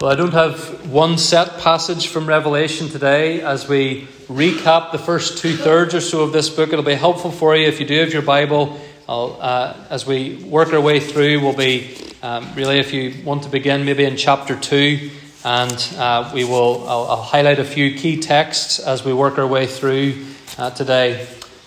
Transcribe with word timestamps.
Well, 0.00 0.12
I 0.12 0.14
don't 0.14 0.32
have 0.32 0.88
one 0.92 1.18
set 1.18 1.58
passage 1.58 2.06
from 2.06 2.28
Revelation 2.28 2.88
today. 2.88 3.40
As 3.40 3.68
we 3.68 4.02
recap 4.28 4.92
the 4.92 4.98
first 4.98 5.38
two 5.38 5.56
thirds 5.56 5.92
or 5.92 6.00
so 6.00 6.22
of 6.22 6.32
this 6.32 6.48
book, 6.48 6.72
it'll 6.72 6.84
be 6.84 6.94
helpful 6.94 7.32
for 7.32 7.56
you 7.56 7.66
if 7.66 7.80
you 7.80 7.86
do 7.86 7.98
have 7.98 8.12
your 8.12 8.22
Bible. 8.22 8.80
Uh, 9.08 9.74
as 9.90 10.06
we 10.06 10.36
work 10.44 10.72
our 10.72 10.80
way 10.80 11.00
through, 11.00 11.40
we'll 11.40 11.52
be 11.52 11.96
um, 12.22 12.48
really, 12.54 12.78
if 12.78 12.92
you 12.92 13.12
want 13.24 13.42
to 13.42 13.48
begin, 13.48 13.84
maybe 13.84 14.04
in 14.04 14.16
chapter 14.16 14.54
2, 14.54 15.10
and 15.44 15.94
uh, 15.96 16.30
we 16.32 16.44
will, 16.44 16.88
I'll, 16.88 17.06
I'll, 17.06 17.22
highlight 17.22 17.58
a 17.58 17.64
few 17.64 17.98
key 17.98 18.20
texts 18.20 18.78
as 18.78 19.04
we 19.04 19.12
work 19.12 19.36
our 19.36 19.48
way 19.48 19.66
through 19.66 20.26
uh, 20.58 20.70
today. 20.70 21.26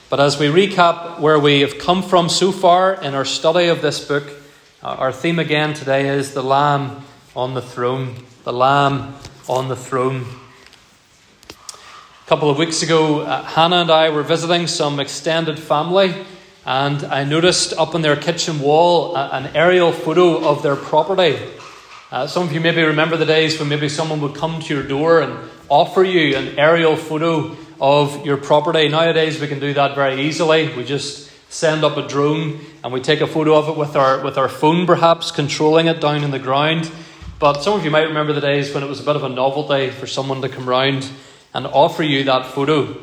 But 0.09 0.21
as 0.21 0.39
we 0.39 0.47
recap 0.47 1.19
where 1.19 1.37
we 1.37 1.59
have 1.59 1.77
come 1.79 2.01
from 2.01 2.29
so 2.29 2.53
far 2.53 2.93
in 2.93 3.13
our 3.13 3.25
study 3.25 3.67
of 3.67 3.81
this 3.81 4.07
book, 4.07 4.23
our 4.81 5.11
theme 5.11 5.37
again 5.37 5.73
today 5.73 6.07
is 6.07 6.33
the 6.33 6.41
Lamb 6.41 7.03
on 7.35 7.53
the 7.53 7.61
throne, 7.61 8.15
the 8.43 8.51
Lamb 8.51 9.15
on 9.47 9.69
the 9.69 9.75
throne. 9.75 10.25
A 11.49 12.27
couple 12.27 12.49
of 12.49 12.57
weeks 12.57 12.83
ago, 12.83 13.21
uh, 13.21 13.43
Hannah 13.43 13.77
and 13.77 13.91
I 13.91 14.09
were 14.09 14.23
visiting 14.23 14.67
some 14.67 14.99
extended 14.99 15.57
family, 15.57 16.13
and 16.65 17.03
I 17.05 17.23
noticed 17.23 17.73
up 17.77 17.95
on 17.95 18.01
their 18.01 18.17
kitchen 18.17 18.59
wall 18.59 19.15
uh, 19.15 19.29
an 19.31 19.55
aerial 19.55 19.93
photo 19.93 20.45
of 20.45 20.61
their 20.61 20.75
property. 20.75 21.39
Uh, 22.11 22.27
some 22.27 22.43
of 22.43 22.51
you 22.51 22.59
maybe 22.59 22.83
remember 22.83 23.15
the 23.15 23.25
days 23.25 23.57
when 23.57 23.69
maybe 23.69 23.87
someone 23.87 24.19
would 24.19 24.35
come 24.35 24.59
to 24.59 24.73
your 24.73 24.83
door 24.83 25.21
and 25.21 25.49
offer 25.69 26.03
you 26.03 26.35
an 26.35 26.59
aerial 26.59 26.97
photo 26.97 27.55
of 27.79 28.25
your 28.25 28.35
property. 28.35 28.89
Nowadays, 28.89 29.39
we 29.39 29.47
can 29.47 29.59
do 29.59 29.73
that 29.73 29.95
very 29.95 30.21
easily. 30.21 30.75
We 30.75 30.83
just 30.83 31.31
send 31.49 31.85
up 31.85 31.95
a 31.95 32.05
drone 32.05 32.59
and 32.83 32.91
we 32.91 32.99
take 32.99 33.21
a 33.21 33.27
photo 33.27 33.55
of 33.55 33.69
it 33.69 33.77
with 33.77 33.95
our, 33.95 34.21
with 34.21 34.37
our 34.37 34.49
phone, 34.49 34.85
perhaps, 34.85 35.31
controlling 35.31 35.87
it 35.87 36.01
down 36.01 36.25
in 36.25 36.31
the 36.31 36.39
ground. 36.39 36.91
But 37.41 37.63
some 37.63 37.73
of 37.73 37.83
you 37.83 37.89
might 37.89 38.03
remember 38.03 38.33
the 38.33 38.39
days 38.39 38.71
when 38.71 38.83
it 38.83 38.87
was 38.87 38.99
a 38.99 39.03
bit 39.03 39.15
of 39.15 39.23
a 39.23 39.29
novelty 39.29 39.89
for 39.89 40.05
someone 40.05 40.43
to 40.43 40.47
come 40.47 40.69
round 40.69 41.09
and 41.55 41.65
offer 41.65 42.03
you 42.03 42.23
that 42.25 42.45
photo. 42.45 42.95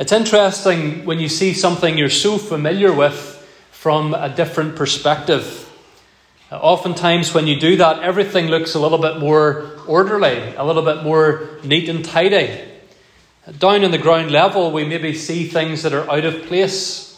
It's 0.00 0.10
interesting 0.10 1.04
when 1.04 1.20
you 1.20 1.28
see 1.28 1.52
something 1.52 1.96
you're 1.96 2.10
so 2.10 2.38
familiar 2.38 2.92
with 2.92 3.14
from 3.70 4.14
a 4.14 4.28
different 4.28 4.74
perspective. 4.74 5.72
Oftentimes, 6.50 7.34
when 7.34 7.46
you 7.46 7.60
do 7.60 7.76
that, 7.76 8.02
everything 8.02 8.48
looks 8.48 8.74
a 8.74 8.80
little 8.80 8.98
bit 8.98 9.20
more 9.20 9.78
orderly, 9.86 10.52
a 10.56 10.64
little 10.64 10.82
bit 10.82 11.04
more 11.04 11.60
neat 11.62 11.88
and 11.88 12.04
tidy. 12.04 12.64
Down 13.60 13.84
on 13.84 13.92
the 13.92 13.98
ground 13.98 14.32
level, 14.32 14.72
we 14.72 14.84
maybe 14.84 15.14
see 15.14 15.46
things 15.46 15.84
that 15.84 15.92
are 15.92 16.10
out 16.10 16.24
of 16.24 16.46
place. 16.46 17.16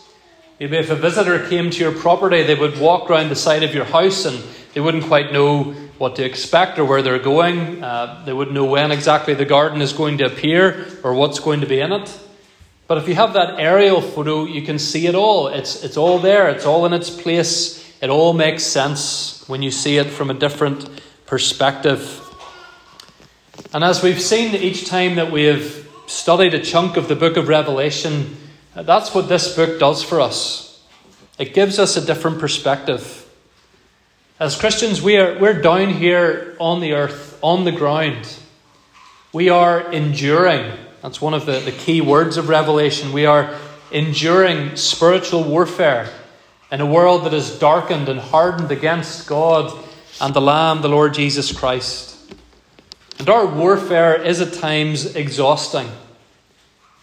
Maybe 0.61 0.77
if 0.77 0.91
a 0.91 0.95
visitor 0.95 1.49
came 1.49 1.71
to 1.71 1.79
your 1.79 1.93
property, 1.93 2.43
they 2.43 2.55
would 2.55 2.79
walk 2.79 3.09
around 3.09 3.31
the 3.31 3.35
side 3.35 3.63
of 3.63 3.75
your 3.75 3.87
house 3.87 4.27
and 4.27 4.45
they 4.75 4.81
wouldn't 4.81 5.05
quite 5.05 5.33
know 5.33 5.75
what 5.99 6.17
to 6.17 6.25
expect 6.25 6.79
or 6.79 6.85
where 6.85 7.03
they're 7.03 7.19
going. 7.19 7.83
Uh, 7.83 8.23
they 8.25 8.33
wouldn't 8.33 8.55
know 8.55 8.65
when 8.65 8.93
exactly 8.93 9.35
the 9.35 9.45
garden 9.45 9.81
is 9.81 9.93
going 9.93 10.19
to 10.19 10.27
appear 10.27 10.87
or 11.03 11.15
what's 11.15 11.41
going 11.41 11.61
to 11.61 11.67
be 11.67 11.81
in 11.81 11.93
it. 11.93 12.19
But 12.87 12.99
if 12.99 13.09
you 13.09 13.15
have 13.17 13.35
that 13.35 13.61
aerial 13.61 14.01
photo, 14.01 14.45
you 14.45 14.63
can 14.63 14.79
see 14.79 15.07
it 15.07 15.15
all. 15.15 15.49
It's, 15.49 15.85
it's 15.85 15.97
all 15.97 16.19
there, 16.19 16.49
it's 16.49 16.65
all 16.65 16.87
in 16.87 16.93
its 16.93 17.11
place. 17.11 17.85
It 18.01 18.09
all 18.11 18.33
makes 18.33 18.63
sense 18.63 19.45
when 19.49 19.61
you 19.61 19.71
see 19.71 19.99
it 19.99 20.07
from 20.07 20.31
a 20.31 20.35
different 20.35 20.89
perspective. 21.27 22.25
And 23.75 23.85
as 23.85 24.03
we've 24.03 24.21
seen 24.21 24.55
each 24.55 24.87
time 24.87 25.17
that 25.17 25.31
we 25.31 25.45
have 25.45 25.87
studied 26.07 26.55
a 26.55 26.63
chunk 26.63 26.97
of 26.97 27.09
the 27.09 27.17
book 27.17 27.37
of 27.37 27.49
Revelation, 27.49 28.37
that's 28.75 29.15
what 29.15 29.29
this 29.29 29.55
book 29.55 29.79
does 29.79 30.03
for 30.03 30.21
us. 30.21 30.83
It 31.39 31.53
gives 31.53 31.79
us 31.79 31.97
a 31.97 32.05
different 32.05 32.39
perspective. 32.39 33.28
As 34.41 34.57
Christians, 34.57 35.03
we 35.03 35.17
are, 35.17 35.37
we're 35.37 35.61
down 35.61 35.91
here 35.91 36.55
on 36.61 36.81
the 36.81 36.93
earth, 36.93 37.37
on 37.43 37.65
the 37.65 37.73
ground. 37.73 38.39
We 39.33 39.49
are 39.49 39.91
enduring. 39.91 40.73
That's 41.03 41.21
one 41.21 41.35
of 41.35 41.45
the, 41.45 41.59
the 41.59 41.73
key 41.73 42.01
words 42.01 42.37
of 42.37 42.49
Revelation. 42.49 43.13
We 43.13 43.27
are 43.27 43.53
enduring 43.91 44.77
spiritual 44.77 45.43
warfare 45.43 46.09
in 46.71 46.81
a 46.81 46.87
world 46.87 47.25
that 47.25 47.35
is 47.35 47.59
darkened 47.59 48.09
and 48.09 48.21
hardened 48.21 48.71
against 48.71 49.27
God 49.27 49.77
and 50.21 50.33
the 50.33 50.41
Lamb, 50.41 50.83
the 50.83 50.89
Lord 50.89 51.15
Jesus 51.15 51.51
Christ. 51.51 52.17
And 53.19 53.29
our 53.29 53.45
warfare 53.45 54.23
is 54.23 54.41
at 54.41 54.53
times 54.53 55.17
exhausting. 55.17 55.89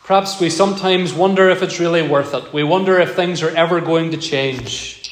Perhaps 0.05 0.39
we 0.39 0.49
sometimes 0.49 1.13
wonder 1.13 1.49
if 1.49 1.61
it's 1.61 1.81
really 1.81 2.07
worth 2.07 2.33
it. 2.33 2.53
We 2.53 2.63
wonder 2.63 2.97
if 2.97 3.13
things 3.13 3.43
are 3.43 3.49
ever 3.49 3.81
going 3.81 4.11
to 4.11 4.17
change. 4.17 5.04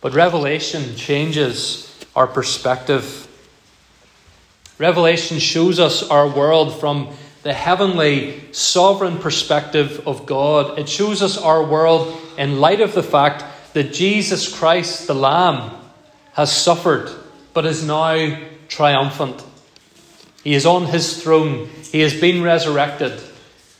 But 0.00 0.14
Revelation 0.14 0.96
changes 0.96 1.92
our 2.14 2.26
perspective. 2.26 3.26
Revelation 4.78 5.38
shows 5.38 5.78
us 5.78 6.08
our 6.08 6.28
world 6.28 6.78
from 6.78 7.14
the 7.42 7.52
heavenly, 7.52 8.52
sovereign 8.52 9.18
perspective 9.18 10.06
of 10.06 10.26
God. 10.26 10.78
It 10.78 10.88
shows 10.88 11.22
us 11.22 11.38
our 11.38 11.64
world 11.64 12.20
in 12.36 12.60
light 12.60 12.80
of 12.80 12.94
the 12.94 13.02
fact 13.02 13.44
that 13.74 13.92
Jesus 13.92 14.52
Christ, 14.52 15.06
the 15.06 15.14
Lamb, 15.14 15.72
has 16.32 16.50
suffered 16.50 17.10
but 17.54 17.64
is 17.64 17.82
now 17.82 18.38
triumphant. 18.68 19.42
He 20.44 20.54
is 20.54 20.66
on 20.66 20.86
his 20.86 21.22
throne, 21.22 21.70
he 21.90 22.00
has 22.00 22.20
been 22.20 22.42
resurrected, 22.42 23.18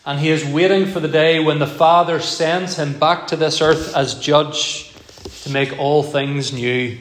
and 0.06 0.18
he 0.18 0.30
is 0.30 0.44
waiting 0.44 0.86
for 0.86 1.00
the 1.00 1.08
day 1.08 1.40
when 1.40 1.58
the 1.58 1.66
Father 1.66 2.18
sends 2.20 2.78
him 2.78 2.98
back 2.98 3.26
to 3.26 3.36
this 3.36 3.60
earth 3.60 3.94
as 3.94 4.14
judge 4.14 4.85
to 5.46 5.52
make 5.52 5.78
all 5.78 6.02
things 6.02 6.52
new. 6.52 6.98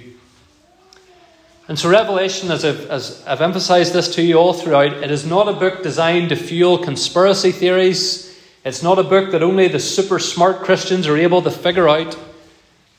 And 1.67 1.79
so, 1.79 1.89
Revelation, 1.89 2.51
as 2.51 2.63
I've, 2.63 2.85
as 2.91 3.25
I've 3.25 3.41
emphasized 3.41 3.91
this 3.91 4.13
to 4.15 4.21
you 4.21 4.37
all 4.37 4.53
throughout, 4.53 4.93
it 4.93 5.09
is 5.09 5.25
not 5.25 5.47
a 5.47 5.53
book 5.53 5.81
designed 5.81 6.29
to 6.29 6.35
fuel 6.35 6.77
conspiracy 6.77 7.51
theories. 7.51 8.39
It's 8.63 8.83
not 8.83 8.99
a 8.99 9.03
book 9.03 9.31
that 9.31 9.41
only 9.41 9.67
the 9.67 9.79
super 9.79 10.19
smart 10.19 10.57
Christians 10.57 11.07
are 11.07 11.17
able 11.17 11.41
to 11.41 11.49
figure 11.49 11.89
out. 11.89 12.15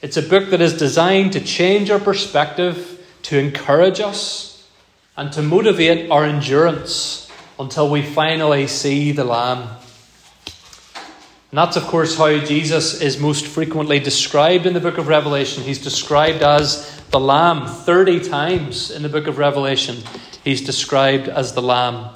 It's 0.03 0.17
a 0.17 0.23
book 0.23 0.51
that 0.51 0.61
is 0.61 0.77
designed 0.77 1.33
to 1.35 1.41
change 1.41 1.91
our 1.91 2.01
perspective, 2.01 3.07
to 3.23 3.39
encourage 3.39 4.01
us, 4.01 4.69
and 5.17 5.33
to 5.33 5.43
motivate 5.43 6.11
our 6.11 6.25
endurance 6.25 7.31
until 7.61 7.89
we 7.89 8.03
finally 8.03 8.67
see 8.67 9.13
the 9.13 9.25
Lamb. 9.25 9.69
And 11.51 11.59
that's, 11.59 11.77
of 11.77 11.85
course, 11.85 12.17
how 12.19 12.39
Jesus 12.39 13.01
is 13.01 13.19
most 13.19 13.47
frequently 13.47 14.01
described 14.01 14.67
in 14.67 14.75
the 14.75 14.81
book 14.81 14.99
of 14.99 15.07
Revelation. 15.07 15.63
He's 15.63 15.83
described 15.83 16.43
as 16.43 17.01
the 17.11 17.21
Lamb 17.21 17.67
30 17.67 18.29
times 18.29 18.91
in 18.91 19.03
the 19.03 19.09
book 19.09 19.29
of 19.29 19.39
Revelation. 19.39 19.99
He's 20.43 20.61
described 20.61 21.29
as 21.29 21.55
the 21.55 21.63
Lamb. 21.63 22.11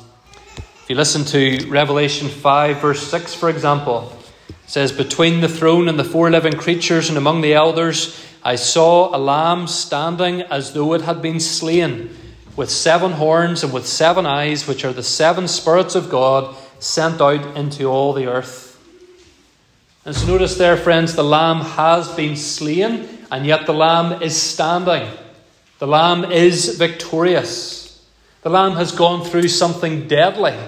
If 0.57 0.85
you 0.89 0.97
listen 0.97 1.25
to 1.27 1.69
Revelation 1.69 2.29
5, 2.29 2.81
verse 2.81 3.07
6, 3.07 3.35
for 3.35 3.49
example, 3.49 4.13
it 4.49 4.57
says, 4.67 4.91
Between 4.91 5.41
the 5.41 5.49
throne 5.49 5.89
and 5.89 5.97
the 5.97 6.05
four 6.05 6.29
living 6.31 6.55
creatures 6.55 7.09
and 7.09 7.17
among 7.17 7.43
the 7.43 7.55
elders, 7.55 8.27
I 8.43 8.57
saw 8.57 9.15
a 9.15 9.19
lamb 9.19 9.67
standing 9.69 10.43
as 10.43 10.73
though 10.73 10.95
it 10.95 11.03
had 11.03 11.21
been 11.21 11.41
slain, 11.41 12.17
with 12.57 12.71
seven 12.71 13.13
horns 13.13 13.63
and 13.63 13.73
with 13.73 13.87
seven 13.87 14.27
eyes, 14.27 14.67
which 14.67 14.85
are 14.85 14.93
the 14.93 15.03
seven 15.03 15.47
spirits 15.47 15.95
of 15.95 16.11
God 16.11 16.57
sent 16.79 17.21
out 17.21 17.57
into 17.57 17.85
all 17.85 18.13
the 18.13 18.27
earth. 18.27 18.70
And 20.11 20.19
so 20.19 20.27
notice 20.27 20.57
there, 20.57 20.77
friends, 20.77 21.15
the 21.15 21.23
lamb 21.23 21.61
has 21.61 22.13
been 22.17 22.35
slain, 22.35 23.09
and 23.31 23.47
yet 23.47 23.65
the 23.65 23.73
lamb 23.73 24.21
is 24.21 24.37
standing. 24.37 25.09
The 25.79 25.87
lamb 25.87 26.33
is 26.33 26.77
victorious. 26.77 28.05
The 28.43 28.51
lamb 28.51 28.73
has 28.73 28.91
gone 28.91 29.25
through 29.25 29.47
something 29.47 30.09
deadly, 30.09 30.59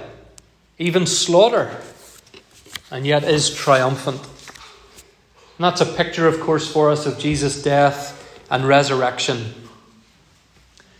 even 0.79 1.07
slaughter, 1.07 1.77
and 2.89 3.05
yet 3.05 3.25
is 3.25 3.53
triumphant. 3.53 4.21
And 4.21 5.65
that's 5.65 5.81
a 5.81 5.87
picture, 5.87 6.29
of 6.29 6.39
course, 6.39 6.73
for 6.73 6.89
us 6.89 7.05
of 7.05 7.19
Jesus' 7.19 7.65
death 7.65 8.41
and 8.49 8.65
resurrection. 8.65 9.55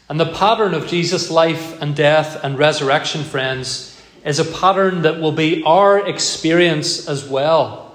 And 0.09 0.19
the 0.19 0.33
pattern 0.33 0.75
of 0.75 0.89
Jesus' 0.89 1.31
life 1.31 1.81
and 1.81 1.95
death 1.95 2.43
and 2.43 2.59
resurrection, 2.59 3.23
friends, 3.23 4.03
is 4.25 4.41
a 4.41 4.45
pattern 4.45 5.03
that 5.03 5.21
will 5.21 5.31
be 5.31 5.63
our 5.63 6.05
experience 6.09 7.07
as 7.07 7.25
well. 7.25 7.91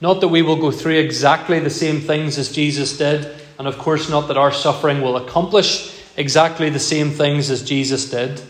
Not 0.00 0.20
that 0.20 0.28
we 0.28 0.42
will 0.42 0.56
go 0.56 0.70
through 0.70 0.98
exactly 0.98 1.58
the 1.58 1.70
same 1.70 2.00
things 2.00 2.38
as 2.38 2.50
Jesus 2.50 2.96
did, 2.96 3.30
and 3.58 3.68
of 3.68 3.78
course, 3.78 4.08
not 4.08 4.28
that 4.28 4.38
our 4.38 4.52
suffering 4.52 5.02
will 5.02 5.16
accomplish 5.16 5.94
exactly 6.16 6.70
the 6.70 6.78
same 6.78 7.10
things 7.10 7.50
as 7.50 7.62
Jesus 7.62 8.10
did. 8.10 8.40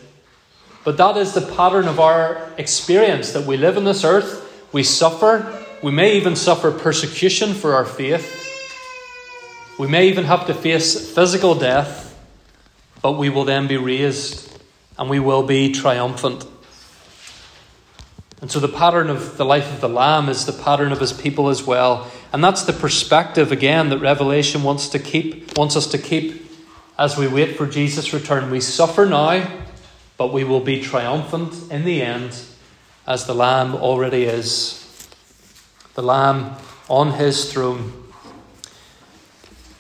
But 0.85 0.97
that 0.97 1.17
is 1.17 1.35
the 1.35 1.41
pattern 1.41 1.89
of 1.89 1.99
our 1.99 2.51
experience 2.57 3.33
that 3.33 3.47
we 3.47 3.57
live 3.57 3.77
on 3.77 3.85
this 3.85 4.05
earth, 4.05 4.47
we 4.73 4.83
suffer, 4.83 5.65
we 5.83 5.91
may 5.91 6.17
even 6.17 6.37
suffer 6.37 6.71
persecution 6.71 7.53
for 7.55 7.75
our 7.75 7.85
faith, 7.85 8.37
we 9.79 9.89
may 9.89 10.09
even 10.09 10.25
have 10.25 10.47
to 10.47 10.55
face 10.55 11.13
physical 11.13 11.55
death, 11.55 12.07
but 13.03 13.13
we 13.13 13.31
will 13.31 13.45
then 13.45 13.67
be 13.67 13.77
raised 13.77 14.47
and 14.99 15.09
we 15.09 15.19
will 15.19 15.43
be 15.43 15.73
triumphant. 15.73 16.45
And 18.41 18.51
so 18.51 18.59
the 18.59 18.69
pattern 18.69 19.11
of 19.11 19.37
the 19.37 19.45
life 19.45 19.71
of 19.73 19.81
the 19.81 19.89
Lamb 19.89 20.29
is 20.29 20.47
the 20.47 20.53
pattern 20.53 20.93
of 20.93 21.01
his 21.01 21.13
people 21.13 21.49
as 21.49 21.63
well. 21.63 22.11
And 22.33 22.43
that's 22.43 22.63
the 22.63 22.73
perspective 22.73 23.53
again 23.53 23.91
that 23.91 23.99
Revelation 23.99 24.63
wants 24.63 24.89
to 24.91 24.99
keep 24.99 25.59
wants 25.59 25.77
us 25.77 25.87
to 25.89 25.99
keep 25.99 26.51
as 26.99 27.17
we 27.17 27.27
wait 27.27 27.57
for 27.57 27.67
Jesus' 27.67 28.13
return. 28.13 28.51
We 28.51 28.61
suffer 28.61 29.07
now, 29.07 29.65
but 30.17 30.33
we 30.33 30.45
will 30.45 30.61
be 30.61 30.83
triumphant 30.83 31.73
in 31.73 31.85
the 31.85 32.03
end, 32.03 32.39
as 33.07 33.27
the 33.27 33.35
Lamb 33.35 33.75
already 33.75 34.25
is. 34.25 34.77
The 35.95 36.03
Lamb 36.03 36.57
on 36.89 37.13
his 37.13 37.51
throne. 37.53 37.93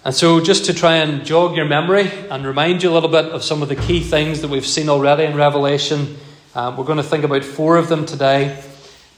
And 0.03 0.15
so, 0.15 0.41
just 0.41 0.65
to 0.65 0.73
try 0.73 0.97
and 0.97 1.27
jog 1.27 1.55
your 1.55 1.67
memory 1.67 2.11
and 2.31 2.47
remind 2.47 2.83
you 2.83 2.91
a 2.91 2.95
little 2.95 3.11
bit 3.11 3.27
of 3.27 3.45
some 3.45 3.63
of 3.63 3.69
the 3.69 3.77
key 3.77 4.01
things 4.01 4.41
that 4.41 4.49
we've 4.49 4.67
seen 4.67 4.89
already 4.89 5.25
in 5.25 5.37
Revelation, 5.37 6.17
um, 6.55 6.77
we're 6.77 6.85
going 6.85 6.97
to 6.97 7.05
think 7.05 7.23
about 7.23 7.45
four 7.45 7.77
of 7.77 7.89
them 7.89 8.05
today. 8.05 8.61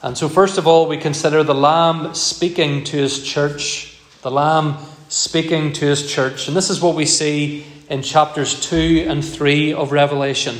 And 0.02 0.19
so, 0.19 0.29
first 0.29 0.58
of 0.58 0.67
all, 0.67 0.87
we 0.87 0.99
consider 0.99 1.43
the 1.43 1.55
Lamb 1.55 2.14
speaking 2.14 2.84
to 2.84 2.96
his 2.99 3.25
church. 3.25 3.99
The 4.20 4.31
Lamb 4.31 4.76
speaking 5.08 5.73
to 5.75 5.87
his 5.87 6.11
church. 6.11 6.49
And 6.49 6.56
this 6.56 6.69
is 6.69 6.82
what 6.82 6.94
we 6.94 7.06
see 7.06 7.64
in 7.88 8.02
chapters 8.02 8.69
2 8.69 9.06
and 9.08 9.25
3 9.25 9.73
of 9.73 9.93
Revelation. 9.93 10.56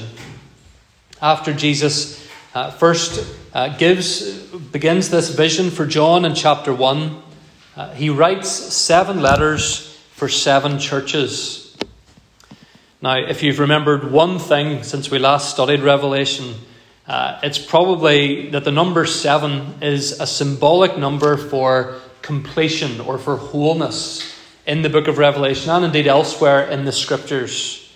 After 1.21 1.53
Jesus 1.53 2.27
uh, 2.55 2.71
first 2.71 3.27
uh, 3.53 3.77
gives, 3.77 4.41
begins 4.57 5.11
this 5.11 5.29
vision 5.29 5.71
for 5.71 5.85
John 5.85 6.25
in 6.25 6.35
chapter 6.35 6.73
1, 6.73 7.23
uh, 7.77 7.95
he 7.95 8.09
writes 8.09 8.49
seven 8.51 9.21
letters 9.21 9.99
for 10.15 10.29
seven 10.29 10.79
churches. 10.79 11.62
Now, 13.03 13.17
if 13.17 13.43
you've 13.43 13.59
remembered 13.59 14.13
one 14.13 14.39
thing 14.39 14.85
since 14.85 15.11
we 15.11 15.19
last 15.19 15.51
studied 15.51 15.81
Revelation, 15.81 16.55
uh, 17.09 17.41
it's 17.43 17.59
probably 17.59 18.51
that 18.51 18.63
the 18.63 18.71
number 18.71 19.07
seven 19.07 19.83
is 19.83 20.21
a 20.21 20.27
symbolic 20.27 20.97
number 20.97 21.37
for 21.37 21.99
completion 22.23 23.01
or 23.01 23.19
for 23.19 23.37
wholeness 23.37 24.33
in 24.69 24.83
the 24.83 24.89
book 24.89 25.09
of 25.09 25.19
Revelation 25.19 25.69
and 25.71 25.85
indeed 25.85 26.07
elsewhere 26.07 26.69
in 26.69 26.85
the 26.85 26.93
scriptures. 26.93 27.93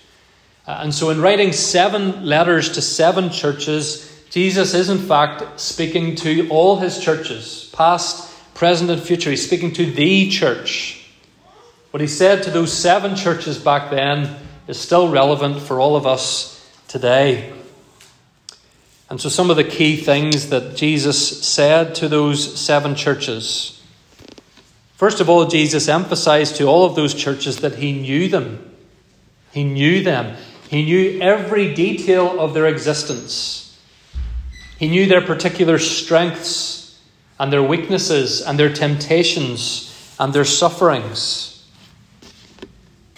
Uh, 0.66 0.80
and 0.82 0.92
so, 0.92 1.10
in 1.10 1.20
writing 1.20 1.52
seven 1.52 2.26
letters 2.26 2.72
to 2.72 2.82
seven 2.82 3.30
churches, 3.30 4.26
Jesus 4.30 4.74
is 4.74 4.90
in 4.90 4.98
fact 4.98 5.60
speaking 5.60 6.16
to 6.16 6.48
all 6.48 6.78
his 6.80 6.98
churches, 6.98 7.70
past, 7.72 8.28
present, 8.54 8.90
and 8.90 9.00
future. 9.00 9.30
He's 9.30 9.46
speaking 9.46 9.72
to 9.74 9.86
the 9.86 10.28
church. 10.30 11.08
What 11.92 12.00
he 12.00 12.08
said 12.08 12.42
to 12.42 12.50
those 12.50 12.72
seven 12.72 13.14
churches 13.14 13.56
back 13.56 13.90
then 13.90 14.36
is 14.66 14.78
still 14.78 15.08
relevant 15.08 15.60
for 15.60 15.80
all 15.80 15.96
of 15.96 16.06
us 16.06 16.70
today. 16.88 17.52
And 19.08 19.20
so, 19.20 19.28
some 19.28 19.50
of 19.50 19.56
the 19.56 19.64
key 19.64 19.96
things 19.96 20.48
that 20.48 20.76
Jesus 20.76 21.46
said 21.46 21.94
to 21.96 22.08
those 22.08 22.58
seven 22.58 22.94
churches. 22.94 23.80
First 24.96 25.20
of 25.20 25.28
all, 25.28 25.46
Jesus 25.46 25.88
emphasized 25.88 26.56
to 26.56 26.64
all 26.64 26.84
of 26.84 26.96
those 26.96 27.14
churches 27.14 27.58
that 27.58 27.76
he 27.76 27.92
knew 27.92 28.28
them. 28.28 28.74
He 29.52 29.62
knew 29.62 30.02
them. 30.02 30.36
He 30.68 30.84
knew 30.84 31.20
every 31.20 31.72
detail 31.74 32.40
of 32.40 32.54
their 32.54 32.66
existence. 32.66 33.78
He 34.78 34.88
knew 34.88 35.06
their 35.06 35.22
particular 35.22 35.78
strengths 35.78 37.00
and 37.38 37.52
their 37.52 37.62
weaknesses 37.62 38.42
and 38.42 38.58
their 38.58 38.72
temptations 38.72 40.14
and 40.18 40.32
their 40.32 40.44
sufferings. 40.44 41.55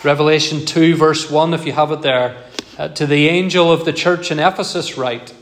Revelation 0.05 0.65
2, 0.65 0.97
verse 0.97 1.31
1, 1.31 1.55
if 1.55 1.67
you 1.67 1.73
have 1.73 1.91
it 1.93 2.03
there, 2.03 2.45
uh, 2.79 2.89
to 2.89 3.07
the 3.07 3.29
angel 3.29 3.73
of 3.73 3.85
the 3.85 3.93
church 3.93 4.31
in 4.31 4.39
Ephesus, 4.39 4.97
write. 4.97 5.35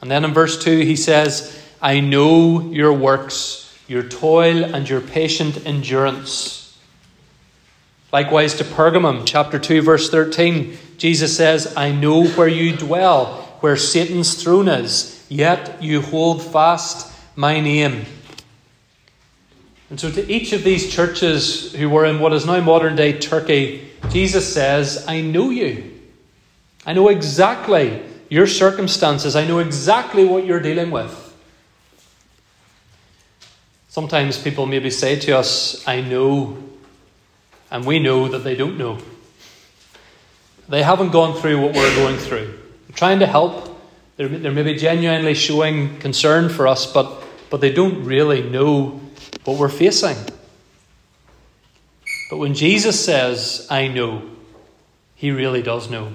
And 0.00 0.10
then 0.10 0.24
in 0.24 0.32
verse 0.32 0.62
2, 0.62 0.80
he 0.80 0.96
says, 0.96 1.62
I 1.82 2.00
know 2.00 2.62
your 2.70 2.92
works 2.92 3.70
your 3.90 4.04
toil 4.04 4.64
and 4.64 4.88
your 4.88 5.00
patient 5.00 5.66
endurance. 5.66 6.78
Likewise 8.12 8.54
to 8.54 8.64
Pergamum, 8.64 9.24
chapter 9.26 9.58
2, 9.58 9.82
verse 9.82 10.08
13, 10.08 10.78
Jesus 10.96 11.36
says, 11.36 11.74
I 11.76 11.90
know 11.90 12.24
where 12.24 12.46
you 12.46 12.76
dwell, 12.76 13.42
where 13.58 13.76
Satan's 13.76 14.40
throne 14.40 14.68
is, 14.68 15.26
yet 15.28 15.82
you 15.82 16.02
hold 16.02 16.40
fast 16.40 17.12
my 17.34 17.58
name. 17.58 18.04
And 19.90 19.98
so, 19.98 20.08
to 20.08 20.32
each 20.32 20.52
of 20.52 20.62
these 20.62 20.92
churches 20.92 21.72
who 21.72 21.90
were 21.90 22.04
in 22.04 22.20
what 22.20 22.32
is 22.32 22.46
now 22.46 22.60
modern 22.60 22.94
day 22.94 23.18
Turkey, 23.18 23.89
Jesus 24.08 24.52
says, 24.52 25.04
I 25.06 25.20
know 25.20 25.50
you. 25.50 26.00
I 26.86 26.92
know 26.94 27.08
exactly 27.08 28.02
your 28.28 28.46
circumstances. 28.46 29.36
I 29.36 29.44
know 29.44 29.58
exactly 29.58 30.24
what 30.24 30.46
you're 30.46 30.60
dealing 30.60 30.90
with. 30.90 31.16
Sometimes 33.88 34.38
people 34.38 34.66
maybe 34.66 34.88
say 34.88 35.18
to 35.18 35.36
us, 35.36 35.86
I 35.86 36.00
know, 36.00 36.56
and 37.70 37.84
we 37.84 37.98
know 37.98 38.28
that 38.28 38.44
they 38.44 38.54
don't 38.54 38.78
know. 38.78 38.98
They 40.68 40.82
haven't 40.82 41.10
gone 41.10 41.40
through 41.40 41.60
what 41.60 41.74
we're 41.74 41.94
going 41.96 42.16
through. 42.16 42.46
They're 42.46 42.96
trying 42.96 43.18
to 43.18 43.26
help, 43.26 43.80
they're, 44.16 44.28
they're 44.28 44.52
maybe 44.52 44.74
genuinely 44.76 45.34
showing 45.34 45.98
concern 45.98 46.48
for 46.48 46.68
us, 46.68 46.90
but, 46.90 47.22
but 47.50 47.60
they 47.60 47.72
don't 47.72 48.04
really 48.04 48.48
know 48.48 49.00
what 49.44 49.58
we're 49.58 49.68
facing. 49.68 50.16
But 52.30 52.38
when 52.38 52.54
Jesus 52.54 53.04
says, 53.04 53.66
I 53.68 53.88
know, 53.88 54.22
he 55.16 55.32
really 55.32 55.62
does 55.62 55.90
know. 55.90 56.12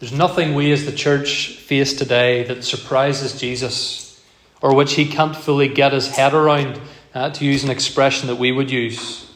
There's 0.00 0.12
nothing 0.12 0.54
we 0.54 0.72
as 0.72 0.84
the 0.84 0.92
church 0.92 1.56
face 1.56 1.92
today 1.94 2.42
that 2.42 2.64
surprises 2.64 3.38
Jesus 3.38 4.20
or 4.60 4.74
which 4.74 4.94
he 4.94 5.06
can't 5.06 5.36
fully 5.36 5.68
get 5.68 5.92
his 5.92 6.08
head 6.08 6.34
around, 6.34 6.80
uh, 7.14 7.30
to 7.30 7.44
use 7.44 7.64
an 7.64 7.70
expression 7.70 8.26
that 8.26 8.36
we 8.36 8.50
would 8.52 8.70
use. 8.70 9.30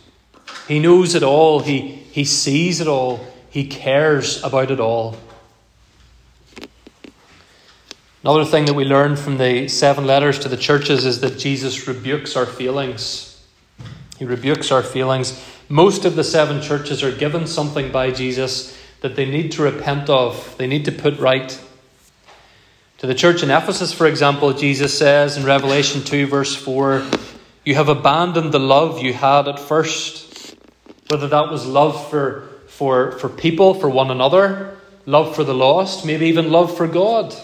He 0.69 0.81
knows 0.81 1.15
it 1.15 1.23
all, 1.23 1.61
he, 1.61 1.81
he 1.81 2.25
sees 2.25 2.81
it 2.81 2.89
all, 2.89 3.25
he 3.49 3.67
cares 3.67 4.43
about 4.43 4.71
it 4.71 4.81
all. 4.81 5.17
Another 8.23 8.45
thing 8.45 8.65
that 8.67 8.75
we 8.75 8.85
learn 8.85 9.17
from 9.17 9.39
the 9.39 9.69
seven 9.69 10.07
letters 10.07 10.39
to 10.41 10.49
the 10.49 10.57
churches 10.57 11.05
is 11.05 11.21
that 11.21 11.39
Jesus 11.39 11.87
rebukes 11.87 12.37
our 12.37 12.47
feelings. 12.47 13.34
He 14.19 14.25
rebukes 14.25 14.71
our 14.71 14.83
feelings. 14.83 15.43
Most 15.69 16.05
of 16.05 16.17
the 16.17 16.25
seven 16.25 16.63
churches 16.63 17.03
are 17.03 17.15
given 17.15 17.47
something 17.47 17.91
by 17.91 18.11
Jesus 18.11 18.79
that 19.01 19.17
they 19.17 19.27
need 19.27 19.53
to 19.53 19.63
repent 19.63 20.09
of, 20.09 20.57
they 20.57 20.67
need 20.67 20.85
to 20.87 20.93
put 20.93 21.19
right. 21.19 21.61
To 22.99 23.07
the 23.07 23.15
church 23.15 23.43
in 23.43 23.51
Ephesus, 23.51 23.93
for 23.93 24.07
example, 24.07 24.53
Jesus 24.55 24.97
says 24.97 25.37
in 25.37 25.45
Revelation 25.45 26.03
2, 26.03 26.27
verse 26.27 26.57
4, 26.57 27.05
You 27.65 27.75
have 27.75 27.91
abandoned 27.91 28.53
the 28.53 28.59
love 28.59 29.03
you 29.03 29.13
had 29.13 29.47
at 29.47 29.59
first. 29.59 30.57
Whether 31.09 31.29
that 31.29 31.51
was 31.51 31.67
love 31.67 32.09
for, 32.09 32.49
for, 32.67 33.13
for 33.19 33.29
people, 33.29 33.75
for 33.75 33.91
one 33.91 34.11
another, 34.11 34.79
love 35.05 35.37
for 35.37 35.45
the 35.45 35.53
lost, 35.53 36.07
maybe 36.07 36.27
even 36.29 36.51
love 36.51 36.75
for 36.75 36.87
God. 36.89 37.35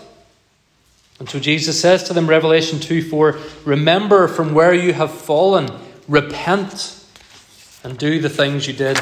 And 1.18 1.28
so 1.28 1.38
Jesus 1.38 1.78
says 1.78 2.04
to 2.04 2.14
them, 2.14 2.26
Revelation 2.26 2.80
2 2.80 3.02
4, 3.10 3.38
Remember 3.66 4.28
from 4.28 4.54
where 4.54 4.72
you 4.72 4.94
have 4.94 5.12
fallen, 5.12 5.68
repent, 6.10 7.04
and 7.84 7.96
do 7.96 8.20
the 8.20 8.28
things 8.28 8.66
you 8.66 8.74
did 8.74 8.98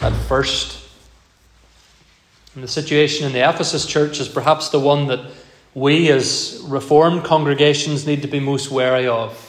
at 0.00 0.12
first. 0.28 0.84
And 2.54 2.64
the 2.64 2.68
situation 2.68 3.24
in 3.24 3.32
the 3.32 3.48
Ephesus 3.48 3.86
church 3.86 4.18
is 4.18 4.28
perhaps 4.28 4.68
the 4.70 4.80
one 4.80 5.06
that 5.06 5.20
we 5.74 6.10
as 6.10 6.60
Reformed 6.66 7.24
congregations 7.24 8.06
need 8.06 8.22
to 8.22 8.28
be 8.28 8.40
most 8.40 8.70
wary 8.70 9.06
of. 9.06 9.46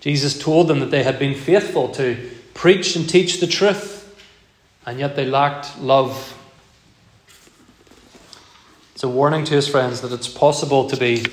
Jesus 0.00 0.38
told 0.38 0.68
them 0.68 0.80
that 0.80 0.90
they 0.90 1.02
had 1.02 1.18
been 1.18 1.34
faithful 1.34 1.88
to 1.90 2.30
preach 2.54 2.96
and 2.96 3.08
teach 3.08 3.38
the 3.38 3.46
truth, 3.46 4.18
and 4.86 4.98
yet 4.98 5.16
they 5.16 5.26
lacked 5.26 5.78
love. 5.78 6.32
It's 8.94 9.04
a 9.04 9.08
warning 9.08 9.44
to 9.44 9.54
his 9.54 9.68
friends 9.68 10.00
that 10.00 10.12
it's 10.12 10.28
possible 10.28 10.88
to 10.88 10.96
be 10.96 11.26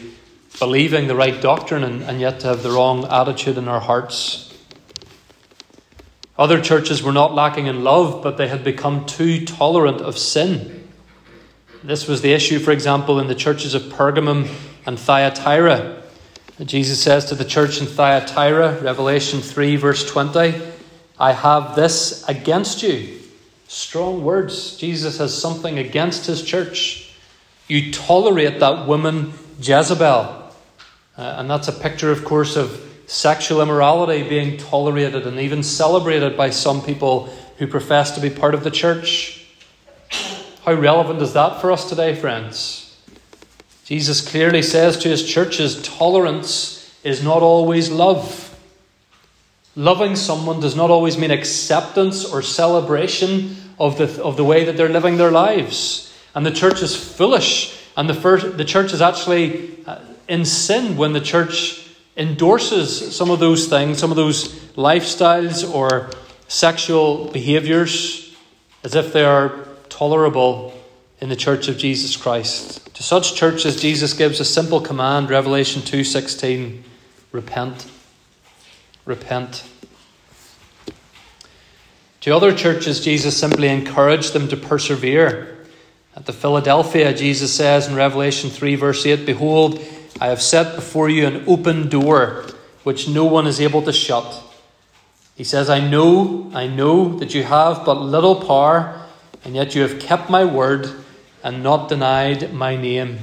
believing 0.59 1.07
the 1.07 1.15
right 1.15 1.41
doctrine 1.41 1.85
and, 1.85 2.03
and 2.03 2.19
yet 2.19 2.41
to 2.41 2.47
have 2.47 2.61
the 2.61 2.71
wrong 2.71 3.05
attitude 3.05 3.57
in 3.57 3.69
our 3.69 3.79
hearts. 3.79 4.52
Other 6.37 6.59
churches 6.61 7.03
were 7.03 7.11
not 7.11 7.35
lacking 7.35 7.67
in 7.67 7.83
love, 7.83 8.23
but 8.23 8.37
they 8.37 8.47
had 8.47 8.63
become 8.63 9.05
too 9.05 9.45
tolerant 9.45 10.01
of 10.01 10.17
sin. 10.17 10.89
This 11.83 12.07
was 12.07 12.21
the 12.21 12.33
issue, 12.33 12.59
for 12.59 12.71
example, 12.71 13.19
in 13.19 13.27
the 13.27 13.35
churches 13.35 13.73
of 13.73 13.83
Pergamum 13.83 14.47
and 14.85 14.97
Thyatira. 14.97 16.01
Jesus 16.63 17.01
says 17.01 17.25
to 17.25 17.35
the 17.35 17.45
church 17.45 17.79
in 17.81 17.87
Thyatira, 17.87 18.79
Revelation 18.81 19.41
3, 19.41 19.75
verse 19.75 20.09
20, 20.09 20.61
I 21.19 21.33
have 21.33 21.75
this 21.75 22.27
against 22.27 22.83
you. 22.83 23.19
Strong 23.67 24.23
words. 24.23 24.77
Jesus 24.77 25.17
has 25.17 25.39
something 25.39 25.77
against 25.77 26.25
his 26.25 26.43
church. 26.43 27.15
You 27.67 27.91
tolerate 27.91 28.59
that 28.59 28.87
woman 28.87 29.33
Jezebel. 29.59 30.05
Uh, 30.05 30.41
and 31.17 31.49
that's 31.49 31.67
a 31.67 31.73
picture, 31.73 32.11
of 32.11 32.25
course, 32.25 32.55
of 32.55 32.92
sexual 33.05 33.61
immorality 33.61 34.27
being 34.27 34.57
tolerated 34.57 35.27
and 35.27 35.39
even 35.39 35.63
celebrated 35.63 36.35
by 36.37 36.49
some 36.49 36.81
people 36.81 37.25
who 37.57 37.67
profess 37.67 38.11
to 38.11 38.21
be 38.21 38.29
part 38.29 38.53
of 38.53 38.63
the 38.63 38.71
church. 38.71 39.45
How 40.65 40.73
relevant 40.73 41.21
is 41.21 41.33
that 41.33 41.59
for 41.59 41.71
us 41.71 41.89
today, 41.89 42.15
friends? 42.15 42.97
Jesus 43.85 44.27
clearly 44.27 44.61
says 44.61 44.97
to 44.99 45.09
his 45.09 45.27
churches 45.27 45.81
tolerance 45.81 46.97
is 47.03 47.21
not 47.21 47.41
always 47.41 47.89
love. 47.89 48.57
Loving 49.75 50.15
someone 50.15 50.61
does 50.61 50.75
not 50.75 50.89
always 50.89 51.17
mean 51.17 51.31
acceptance 51.31 52.23
or 52.25 52.41
celebration 52.41 53.55
of 53.79 53.97
the, 53.97 54.23
of 54.23 54.37
the 54.37 54.43
way 54.43 54.63
that 54.65 54.77
they're 54.77 54.89
living 54.89 55.17
their 55.17 55.31
lives. 55.31 56.15
And 56.33 56.45
the 56.45 56.51
church 56.51 56.81
is 56.81 56.95
foolish. 56.95 57.79
And 57.97 58.07
the, 58.07 58.13
first, 58.13 58.57
the 58.57 58.65
church 58.65 58.93
is 58.93 59.01
actually 59.01 59.83
uh, 59.85 59.99
in 60.27 60.45
sin 60.45 60.95
when 60.95 61.13
the 61.13 61.21
church 61.21 61.82
endorses 62.15 63.15
some 63.15 63.31
of 63.31 63.39
those 63.39 63.67
things, 63.67 63.97
some 63.97 64.11
of 64.11 64.17
those 64.17 64.53
lifestyles 64.75 65.69
or 65.73 66.09
sexual 66.47 67.31
behaviors 67.31 68.35
as 68.83 68.95
if 68.95 69.13
they 69.13 69.23
are 69.23 69.67
tolerable 69.89 70.73
in 71.19 71.29
the 71.29 71.35
church 71.35 71.67
of 71.67 71.77
Jesus 71.77 72.17
Christ. 72.17 72.93
To 72.95 73.03
such 73.03 73.35
churches 73.35 73.81
Jesus 73.81 74.13
gives 74.13 74.39
a 74.39 74.45
simple 74.45 74.81
command, 74.81 75.29
Revelation 75.29 75.81
2:16, 75.81 76.83
repent. 77.31 77.85
Repent. 79.05 79.63
To 82.21 82.35
other 82.35 82.53
churches 82.53 82.99
Jesus 82.99 83.37
simply 83.37 83.67
encouraged 83.67 84.33
them 84.33 84.47
to 84.49 84.57
persevere. 84.57 85.57
At 86.15 86.25
the 86.25 86.33
Philadelphia 86.33 87.13
Jesus 87.13 87.53
says 87.53 87.87
in 87.87 87.95
Revelation 87.95 88.49
3 88.49 88.75
verse 88.75 89.05
8, 89.05 89.25
behold, 89.25 89.79
I 90.19 90.27
have 90.27 90.41
set 90.41 90.75
before 90.75 91.09
you 91.09 91.25
an 91.27 91.43
open 91.47 91.89
door 91.89 92.45
which 92.83 93.07
no 93.07 93.25
one 93.25 93.47
is 93.47 93.61
able 93.61 93.81
to 93.81 93.93
shut. 93.93 94.43
He 95.35 95.43
says, 95.43 95.69
I 95.69 95.79
know, 95.79 96.51
I 96.53 96.67
know 96.67 97.17
that 97.17 97.33
you 97.33 97.43
have 97.43 97.85
but 97.85 97.99
little 97.99 98.35
power, 98.35 99.01
and 99.43 99.55
yet 99.55 99.73
you 99.73 99.81
have 99.81 99.99
kept 99.99 100.29
my 100.29 100.45
word 100.45 100.89
and 101.43 101.63
not 101.63 101.89
denied 101.89 102.53
my 102.53 102.75
name. 102.75 103.19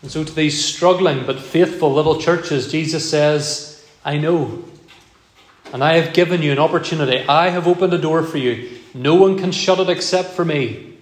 And 0.00 0.10
so, 0.10 0.24
to 0.24 0.34
these 0.34 0.64
struggling 0.64 1.26
but 1.26 1.38
faithful 1.38 1.92
little 1.92 2.20
churches, 2.20 2.70
Jesus 2.72 3.08
says, 3.08 3.86
I 4.04 4.16
know. 4.16 4.64
And 5.72 5.84
I 5.84 5.98
have 5.98 6.12
given 6.12 6.42
you 6.42 6.50
an 6.50 6.58
opportunity. 6.58 7.24
I 7.28 7.50
have 7.50 7.68
opened 7.68 7.94
a 7.94 7.98
door 7.98 8.22
for 8.22 8.38
you. 8.38 8.78
No 8.94 9.14
one 9.14 9.38
can 9.38 9.52
shut 9.52 9.78
it 9.80 9.88
except 9.88 10.30
for 10.30 10.44
me. 10.44 10.98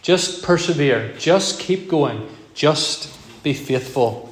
Just 0.00 0.42
persevere. 0.42 1.14
Just 1.18 1.60
keep 1.60 1.88
going. 1.88 2.28
Just 2.54 3.21
be 3.42 3.54
faithful. 3.54 4.28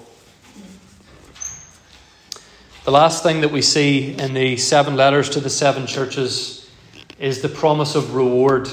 The 2.84 2.90
last 2.90 3.22
thing 3.22 3.40
that 3.42 3.50
we 3.50 3.62
see 3.62 4.14
in 4.16 4.34
the 4.34 4.56
seven 4.56 4.96
letters 4.96 5.28
to 5.30 5.40
the 5.40 5.50
seven 5.50 5.86
churches 5.86 6.70
is 7.18 7.42
the 7.42 7.48
promise 7.48 7.94
of 7.94 8.14
reward, 8.14 8.68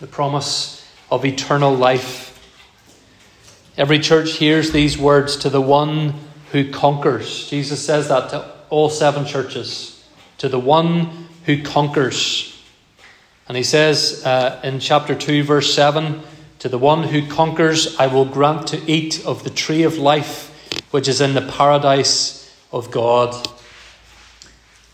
the 0.00 0.06
promise 0.06 0.88
of 1.10 1.24
eternal 1.24 1.74
life. 1.74 2.32
Every 3.76 3.98
church 3.98 4.32
hears 4.34 4.70
these 4.70 4.96
words 4.96 5.36
to 5.38 5.50
the 5.50 5.60
one 5.60 6.14
who 6.52 6.70
conquers. 6.70 7.50
Jesus 7.50 7.84
says 7.84 8.08
that 8.08 8.30
to 8.30 8.50
all 8.70 8.88
seven 8.88 9.26
churches, 9.26 10.04
to 10.38 10.48
the 10.48 10.58
one 10.58 11.28
who 11.44 11.62
conquers. 11.62 12.52
And 13.48 13.56
he 13.56 13.62
says 13.62 14.24
uh, 14.24 14.60
in 14.64 14.80
chapter 14.80 15.14
2, 15.14 15.42
verse 15.42 15.74
7 15.74 16.22
To 16.60 16.68
the 16.68 16.78
one 16.78 17.04
who 17.04 17.26
conquers, 17.26 17.96
I 17.98 18.06
will 18.06 18.24
grant 18.24 18.68
to 18.68 18.90
eat 18.90 19.24
of 19.26 19.44
the 19.44 19.50
tree 19.50 19.82
of 19.82 19.98
life, 19.98 20.52
which 20.90 21.08
is 21.08 21.20
in 21.20 21.34
the 21.34 21.42
paradise 21.42 22.56
of 22.72 22.90
God. 22.90 23.48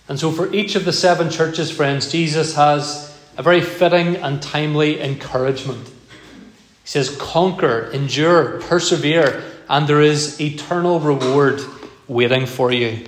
And 0.09 0.19
so, 0.19 0.33
for 0.33 0.53
each 0.53 0.75
of 0.75 0.85
the 0.85 0.93
seven 0.93 1.31
churches, 1.31 1.71
friends, 1.71 2.11
Jesus 2.11 2.57
has 2.57 3.17
a 3.37 3.43
very 3.43 3.61
fitting 3.61 4.17
and 4.17 4.43
timely 4.43 5.01
encouragement. 5.01 5.87
He 5.87 6.89
says, 6.89 7.17
Conquer, 7.17 7.91
endure, 7.93 8.61
persevere, 8.63 9.43
and 9.69 9.87
there 9.87 10.01
is 10.01 10.41
eternal 10.41 11.01
reward 11.01 11.63
waiting 12.09 12.47
for 12.47 12.73
you. 12.73 13.07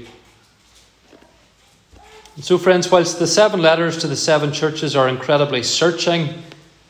And 2.37 2.45
so, 2.45 2.59
friends, 2.59 2.91
whilst 2.91 3.19
the 3.19 3.27
seven 3.27 3.61
letters 3.61 3.99
to 3.99 4.07
the 4.07 4.17
seven 4.17 4.53
churches 4.53 4.97
are 4.97 5.09
incredibly 5.09 5.63
searching, 5.63 6.43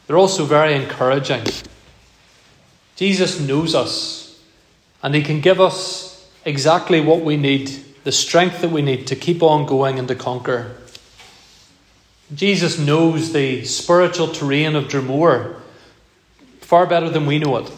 they're 0.06 0.18
also 0.18 0.44
very 0.44 0.75
encouraging. 0.75 1.44
Jesus 2.96 3.40
knows 3.40 3.75
us, 3.75 4.40
and 5.02 5.14
He 5.14 5.23
can 5.23 5.40
give 5.40 5.61
us 5.61 6.30
exactly 6.44 7.00
what 7.00 7.23
we 7.23 7.37
need, 7.37 7.68
the 8.04 8.12
strength 8.12 8.61
that 8.61 8.70
we 8.70 8.82
need 8.82 9.06
to 9.08 9.16
keep 9.16 9.42
on 9.42 9.66
going 9.66 9.99
and 9.99 10.08
to 10.08 10.14
conquer. 10.14 10.76
Jesus 12.34 12.78
knows 12.78 13.32
the 13.32 13.64
spiritual 13.64 14.28
terrain 14.28 14.76
of 14.76 14.84
Dromore 14.84 15.61
far 16.61 16.87
better 16.87 17.11
than 17.11 17.26
we 17.26 17.38
know 17.38 17.56
it. 17.58 17.70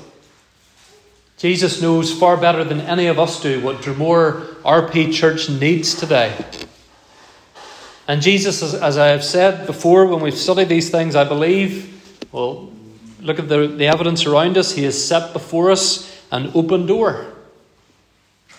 Jesus 1.37 1.83
knows 1.83 2.13
far 2.19 2.37
better 2.37 2.65
than 2.65 2.81
any 2.81 3.09
of 3.09 3.19
us 3.19 3.43
do 3.43 3.61
what 3.61 3.83
Dromore 3.83 4.55
RP 4.63 5.13
Church 5.13 5.51
needs 5.51 5.95
today. 5.95 6.35
And 8.09 8.23
Jesus, 8.23 8.63
as 8.63 8.97
I 8.97 9.09
have 9.09 9.25
said 9.25 9.67
before 9.67 10.07
when 10.07 10.21
we've 10.21 10.37
studied 10.37 10.69
these 10.69 10.91
things, 10.91 11.17
I 11.17 11.25
believe, 11.25 11.96
well, 12.37 12.69
look 13.23 13.39
at 13.39 13.49
the, 13.49 13.67
the 13.67 13.87
evidence 13.87 14.27
around 14.27 14.59
us, 14.59 14.73
He 14.73 14.85
has 14.85 15.03
set 15.03 15.33
before 15.33 15.71
us 15.71 16.15
an 16.31 16.51
open 16.55 16.85
door. 16.85 17.25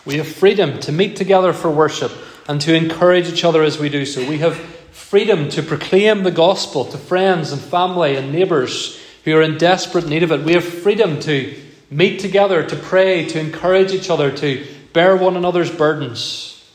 We 0.04 0.18
have 0.18 0.28
freedom 0.28 0.80
to 0.80 0.92
meet 0.92 1.16
together 1.16 1.54
for 1.54 1.70
worship 1.70 2.12
and 2.48 2.60
to 2.62 2.74
encourage 2.74 3.32
each 3.32 3.44
other 3.44 3.62
as 3.62 3.78
we 3.78 3.90
do 3.90 4.04
so. 4.04 4.28
We 4.28 4.40
have 4.40 4.58
freedom 4.58 5.48
to 5.50 5.62
proclaim 5.62 6.24
the 6.24 6.32
gospel 6.32 6.86
to 6.86 6.98
friends 6.98 7.52
and 7.52 7.62
family 7.62 8.16
and 8.16 8.32
neighbours 8.32 9.00
who 9.26 9.36
are 9.36 9.44
in 9.44 9.60
desperate 9.60 10.08
need 10.08 10.24
of 10.24 10.32
it. 10.32 10.42
We 10.42 10.54
have 10.54 10.64
freedom 10.64 11.20
to 11.20 11.56
meet 11.92 12.20
together, 12.20 12.64
to 12.64 12.76
pray, 12.76 13.26
to 13.26 13.40
encourage 13.40 13.92
each 13.92 14.10
other, 14.10 14.32
to 14.38 14.66
bear 14.92 15.16
one 15.16 15.38
another's 15.38 15.70
burdens. 15.70 16.68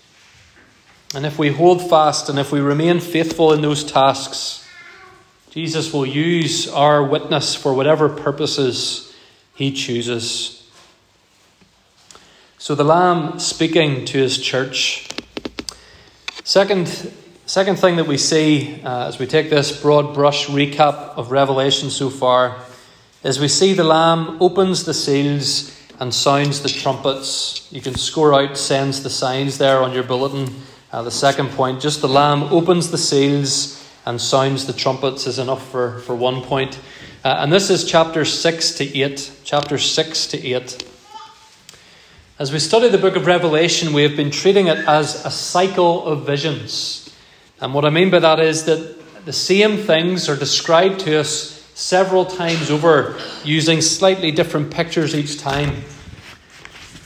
And 1.17 1.27
if 1.27 1.37
we 1.37 1.49
hold 1.49 1.91
fast 1.91 2.29
and 2.29 2.39
if 2.39 2.53
we 2.53 2.61
remain 2.61 3.01
faithful 3.01 3.53
in 3.53 3.61
those 3.61 3.83
tasks, 3.83 4.62
Jesus 5.53 5.93
will 5.93 6.07
use 6.07 6.67
our 6.67 7.05
witness 7.05 7.55
for 7.55 7.75
whatever 7.75 8.09
purposes 8.09 9.15
he 9.55 9.71
chooses. 9.71 10.67
So 12.57 12.75
the 12.75 12.85
Lamb 12.85 13.39
speaking 13.39 14.07
to 14.07 14.17
his 14.17 14.39
church. 14.39 15.07
Second, 16.43 16.89
second 17.45 17.79
thing 17.79 17.97
that 17.97 18.07
we 18.07 18.17
see 18.17 18.81
uh, 18.83 19.09
as 19.09 19.19
we 19.19 19.27
take 19.27 19.51
this 19.51 19.79
broad 19.79 20.15
brush 20.15 20.47
recap 20.47 21.19
of 21.19 21.31
Revelation 21.31 21.91
so 21.91 22.09
far 22.09 22.57
is 23.23 23.39
we 23.39 23.49
see 23.49 23.75
the 23.75 23.85
Lamb 23.85 24.39
opens 24.41 24.85
the 24.85 24.95
seals 24.95 25.79
and 26.01 26.15
sounds 26.15 26.63
the 26.63 26.71
trumpets. 26.71 27.69
You 27.71 27.83
can 27.83 27.97
score 27.97 28.33
out, 28.33 28.57
sends 28.57 29.03
the 29.03 29.11
signs 29.11 29.59
there 29.59 29.83
on 29.83 29.93
your 29.93 30.05
bulletin. 30.05 30.49
Uh, 30.91 31.03
the 31.03 31.11
second 31.11 31.51
point, 31.51 31.83
just 31.83 32.01
the 32.01 32.09
Lamb 32.09 32.45
opens 32.45 32.91
the 32.91 32.97
seals 32.97 33.82
and 34.05 34.21
sounds 34.21 34.67
the 34.67 34.73
trumpets 34.73 35.27
is 35.27 35.39
enough 35.39 35.71
for, 35.71 36.01
for 36.01 36.15
one 36.15 36.43
point. 36.43 36.79
Uh, 37.25 37.37
and 37.39 37.53
this 37.53 37.71
is 37.71 37.85
chapter 37.85 38.25
6 38.25 38.73
to 38.73 38.99
8. 38.99 39.33
Chapter 39.45 39.79
6 39.79 40.27
to 40.29 40.47
8. 40.47 40.89
As 42.39 42.53
we 42.53 42.59
study 42.59 42.89
the 42.89 42.99
book 42.99 43.15
of 43.15 43.27
Revelation, 43.27 43.93
we 43.93 44.03
have 44.03 44.17
been 44.17 44.31
treating 44.31 44.67
it 44.67 44.79
as 44.89 45.25
a 45.25 45.31
cycle 45.31 46.05
of 46.05 46.27
visions. 46.27 47.15
And 47.61 47.73
what 47.75 47.85
I 47.85 47.91
mean 47.91 48.11
by 48.11 48.19
that 48.19 48.41
is 48.41 48.65
that 48.65 49.25
the 49.25 49.33
same 49.33 49.77
things 49.77 50.29
are 50.29 50.37
described 50.37 51.01
to 51.01 51.21
us 51.21 51.63
several 51.75 52.25
times 52.25 52.71
over 52.71 53.19
using 53.45 53.81
slightly 53.81 54.33
different 54.33 54.73
pictures 54.73 55.15
each 55.15 55.39
time. 55.39 55.85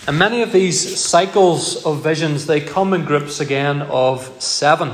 And 0.09 0.19
many 0.19 0.41
of 0.41 0.53
these 0.53 0.99
cycles 0.99 1.85
of 1.85 2.03
visions, 2.03 2.47
they 2.47 2.61
come 2.61 2.95
in 2.95 3.05
groups 3.05 3.41
again 3.41 3.83
of 3.83 4.43
seven. 4.43 4.93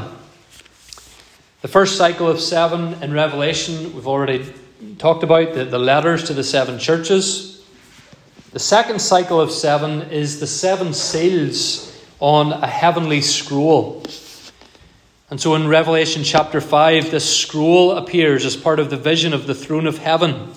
The 1.63 1.69
first 1.69 1.97
cycle 1.97 2.27
of 2.27 2.41
seven 2.41 3.01
in 3.05 3.13
Revelation, 3.13 3.95
we've 3.95 4.09
already 4.09 4.53
talked 4.99 5.23
about 5.23 5.55
the, 5.55 5.65
the 5.65 5.79
letters 5.79 6.25
to 6.25 6.35
the 6.35 6.43
seven 6.43 6.77
churches. 6.77 7.65
The 8.51 8.59
second 8.59 9.01
cycle 9.01 9.41
of 9.41 9.53
seven 9.53 10.11
is 10.11 10.41
the 10.41 10.47
seven 10.49 10.93
seals 10.93 11.97
on 12.19 12.53
a 12.53 12.67
heavenly 12.67 13.21
scroll. 13.21 14.03
And 15.31 15.41
so 15.41 15.55
in 15.55 15.69
Revelation 15.69 16.25
chapter 16.25 16.61
5, 16.61 17.13
this 17.13 17.39
scroll 17.39 17.93
appears 17.93 18.45
as 18.45 18.57
part 18.57 18.81
of 18.81 18.91
the 18.91 18.97
vision 18.97 19.33
of 19.33 19.47
the 19.47 19.55
throne 19.55 19.87
of 19.87 19.99
heaven. 19.99 20.51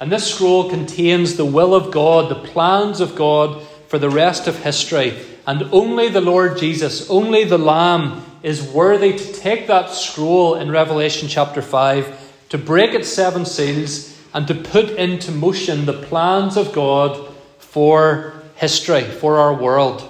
And 0.00 0.10
this 0.10 0.34
scroll 0.34 0.68
contains 0.68 1.36
the 1.36 1.44
will 1.44 1.72
of 1.72 1.92
God, 1.92 2.28
the 2.32 2.48
plans 2.48 3.00
of 3.00 3.14
God 3.14 3.62
for 3.86 4.00
the 4.00 4.10
rest 4.10 4.48
of 4.48 4.64
history. 4.64 5.24
And 5.46 5.62
only 5.70 6.08
the 6.08 6.20
Lord 6.20 6.58
Jesus, 6.58 7.08
only 7.08 7.44
the 7.44 7.58
Lamb, 7.58 8.24
is 8.42 8.62
worthy 8.62 9.16
to 9.16 9.32
take 9.34 9.66
that 9.66 9.90
scroll 9.90 10.54
in 10.54 10.70
Revelation 10.70 11.28
chapter 11.28 11.62
5, 11.62 12.48
to 12.50 12.58
break 12.58 12.94
its 12.94 13.08
seven 13.08 13.44
seals, 13.44 14.18
and 14.32 14.46
to 14.48 14.54
put 14.54 14.90
into 14.90 15.32
motion 15.32 15.86
the 15.86 15.92
plans 15.92 16.56
of 16.56 16.72
God 16.72 17.32
for 17.58 18.34
history, 18.56 19.04
for 19.04 19.38
our 19.38 19.54
world. 19.54 20.06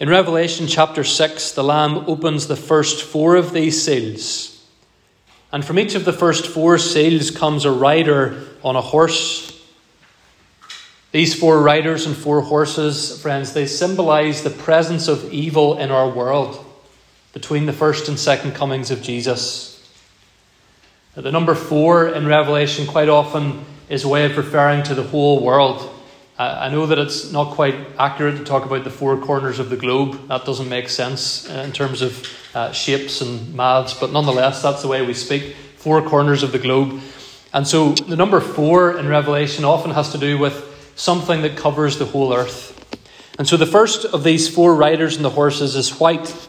In 0.00 0.08
Revelation 0.08 0.68
chapter 0.68 1.02
6, 1.02 1.52
the 1.52 1.64
Lamb 1.64 2.04
opens 2.06 2.46
the 2.46 2.56
first 2.56 3.02
four 3.02 3.34
of 3.34 3.52
these 3.52 3.82
seals. 3.82 4.64
And 5.50 5.64
from 5.64 5.78
each 5.78 5.94
of 5.94 6.04
the 6.04 6.12
first 6.12 6.46
four 6.46 6.78
seals 6.78 7.30
comes 7.30 7.64
a 7.64 7.72
rider 7.72 8.44
on 8.62 8.76
a 8.76 8.80
horse. 8.80 9.57
These 11.10 11.34
four 11.34 11.60
riders 11.60 12.06
and 12.06 12.14
four 12.16 12.42
horses, 12.42 13.20
friends, 13.22 13.54
they 13.54 13.66
symbolize 13.66 14.42
the 14.42 14.50
presence 14.50 15.08
of 15.08 15.32
evil 15.32 15.78
in 15.78 15.90
our 15.90 16.08
world. 16.08 16.64
between 17.32 17.66
the 17.66 17.72
first 17.72 18.08
and 18.08 18.18
second 18.18 18.52
comings 18.52 18.90
of 18.90 19.02
Jesus. 19.02 19.74
The 21.14 21.30
number 21.30 21.54
four 21.54 22.08
in 22.08 22.26
Revelation 22.26 22.86
quite 22.86 23.08
often 23.08 23.64
is 23.88 24.04
a 24.04 24.08
way 24.08 24.24
of 24.24 24.36
referring 24.36 24.82
to 24.84 24.94
the 24.94 25.02
whole 25.02 25.42
world. 25.42 25.94
I 26.36 26.68
know 26.68 26.86
that 26.86 26.98
it's 26.98 27.32
not 27.32 27.54
quite 27.54 27.74
accurate 27.98 28.36
to 28.38 28.44
talk 28.44 28.64
about 28.64 28.84
the 28.84 28.90
four 28.90 29.16
corners 29.18 29.58
of 29.58 29.70
the 29.70 29.76
globe. 29.76 30.28
That 30.28 30.44
doesn't 30.44 30.68
make 30.68 30.88
sense 30.88 31.48
uh, 31.50 31.64
in 31.64 31.72
terms 31.72 32.00
of 32.00 32.26
uh, 32.54 32.70
shapes 32.70 33.20
and 33.20 33.54
maths, 33.54 33.94
but 33.94 34.12
nonetheless, 34.12 34.62
that's 34.62 34.82
the 34.82 34.88
way 34.88 35.04
we 35.04 35.14
speak 35.14 35.56
four 35.76 36.00
corners 36.02 36.44
of 36.44 36.52
the 36.52 36.58
globe. 36.58 37.00
And 37.52 37.66
so 37.66 37.92
the 37.92 38.16
number 38.16 38.40
four 38.40 38.98
in 38.98 39.08
Revelation 39.08 39.64
often 39.64 39.90
has 39.90 40.12
to 40.12 40.18
do 40.18 40.38
with 40.38 40.67
something 40.98 41.42
that 41.42 41.56
covers 41.56 41.98
the 41.98 42.04
whole 42.04 42.34
earth. 42.34 42.74
And 43.38 43.48
so 43.48 43.56
the 43.56 43.66
first 43.66 44.04
of 44.04 44.24
these 44.24 44.52
four 44.52 44.74
riders 44.74 45.16
and 45.16 45.24
the 45.24 45.30
horses 45.30 45.76
is 45.76 45.98
white. 46.00 46.48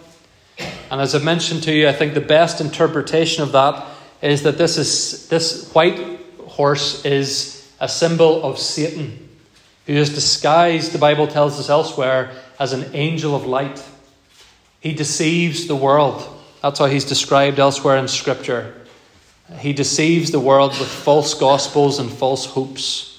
And 0.90 1.00
as 1.00 1.14
I've 1.14 1.24
mentioned 1.24 1.64
to 1.64 1.72
you, 1.72 1.88
I 1.88 1.94
think 1.94 2.16
the 2.16 2.22
best 2.22 2.60
interpretation 2.60 3.44
of 3.44 3.52
that 3.52 3.86
is 4.22 4.42
that 4.44 4.58
this 4.58 4.78
is 4.78 5.30
this 5.30 5.72
white 5.72 6.20
horse 6.48 7.06
is 7.06 7.72
a 7.80 7.88
symbol 7.88 8.44
of 8.44 8.58
Satan 8.58 9.30
who 9.86 9.94
is 9.94 10.14
disguised, 10.14 10.92
the 10.92 10.98
Bible 10.98 11.28
tells 11.28 11.60
us 11.60 11.70
elsewhere, 11.70 12.32
as 12.60 12.74
an 12.74 12.92
angel 12.94 13.36
of 13.36 13.46
light. 13.46 13.84
He 14.82 14.94
deceives 14.94 15.68
the 15.68 15.76
world. 15.76 16.28
That's 16.62 16.80
how 16.80 16.88
he's 16.88 17.06
described 17.06 17.60
elsewhere 17.60 17.98
in 17.98 18.08
Scripture. 18.08 18.74
He 19.58 19.74
deceives 19.74 20.32
the 20.32 20.40
world 20.40 20.78
with 20.78 20.88
false 20.88 21.34
gospels 21.34 22.00
and 22.00 22.12
false 22.12 22.46
hopes. 22.46 23.19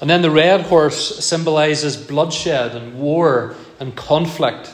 And 0.00 0.08
then 0.08 0.22
the 0.22 0.30
red 0.30 0.62
horse 0.62 1.24
symbolizes 1.24 1.96
bloodshed 1.96 2.74
and 2.74 2.98
war 2.98 3.54
and 3.78 3.94
conflict. 3.94 4.72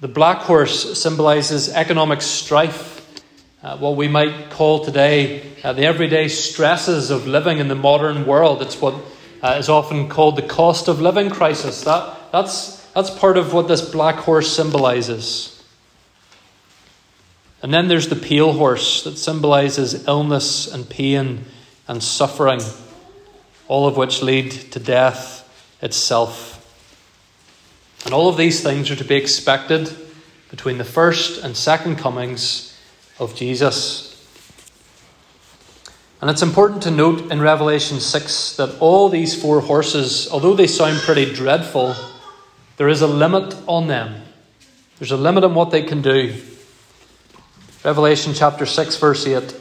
The 0.00 0.08
black 0.08 0.38
horse 0.38 0.98
symbolizes 1.00 1.68
economic 1.68 2.22
strife 2.22 2.98
uh, 3.60 3.76
what 3.76 3.96
we 3.96 4.06
might 4.06 4.50
call 4.50 4.84
today 4.84 5.42
uh, 5.64 5.72
the 5.72 5.84
everyday 5.84 6.28
stresses 6.28 7.10
of 7.10 7.26
living 7.26 7.58
in 7.58 7.66
the 7.66 7.74
modern 7.74 8.24
world. 8.24 8.62
It's 8.62 8.80
what 8.80 8.94
uh, 9.42 9.56
is 9.58 9.68
often 9.68 10.08
called 10.08 10.36
the 10.36 10.42
cost 10.42 10.86
of 10.86 11.00
living 11.00 11.28
crisis. 11.28 11.82
That, 11.82 12.16
that's, 12.30 12.84
that's 12.92 13.10
part 13.10 13.36
of 13.36 13.52
what 13.52 13.66
this 13.66 13.82
black 13.82 14.14
horse 14.14 14.54
symbolizes. 14.54 15.60
And 17.60 17.74
then 17.74 17.88
there's 17.88 18.08
the 18.08 18.16
pale 18.16 18.52
horse 18.52 19.02
that 19.02 19.18
symbolizes 19.18 20.06
illness 20.06 20.72
and 20.72 20.88
pain 20.88 21.44
and 21.88 22.00
suffering, 22.00 22.60
all 23.68 23.86
of 23.86 23.96
which 23.96 24.22
lead 24.22 24.50
to 24.50 24.80
death 24.80 25.44
itself. 25.80 26.54
And 28.04 28.14
all 28.14 28.28
of 28.28 28.36
these 28.36 28.62
things 28.62 28.90
are 28.90 28.96
to 28.96 29.04
be 29.04 29.16
expected 29.16 29.94
between 30.50 30.78
the 30.78 30.84
first 30.84 31.44
and 31.44 31.56
second 31.56 31.96
comings 31.96 32.76
of 33.18 33.34
Jesus. 33.34 34.08
And 36.20 36.30
it's 36.30 36.42
important 36.42 36.82
to 36.82 36.90
note 36.90 37.30
in 37.30 37.40
Revelation 37.40 38.00
6 38.00 38.56
that 38.56 38.78
all 38.80 39.08
these 39.08 39.40
four 39.40 39.60
horses, 39.60 40.28
although 40.30 40.54
they 40.54 40.66
sound 40.66 40.98
pretty 41.00 41.32
dreadful, 41.32 41.94
there 42.76 42.88
is 42.88 43.02
a 43.02 43.06
limit 43.06 43.54
on 43.68 43.86
them. 43.86 44.22
There's 44.98 45.12
a 45.12 45.16
limit 45.16 45.44
on 45.44 45.54
what 45.54 45.70
they 45.70 45.82
can 45.82 46.02
do. 46.02 46.34
Revelation 47.84 48.34
chapter 48.34 48.66
6, 48.66 48.96
verse 48.96 49.26
8. 49.26 49.54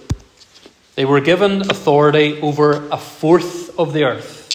They 0.96 1.06
were 1.06 1.22
given 1.22 1.62
authority 1.62 2.42
over 2.42 2.88
a 2.90 2.98
fourth 2.98 3.66
of 3.77 3.93
the 3.93 4.03
earth. 4.03 4.46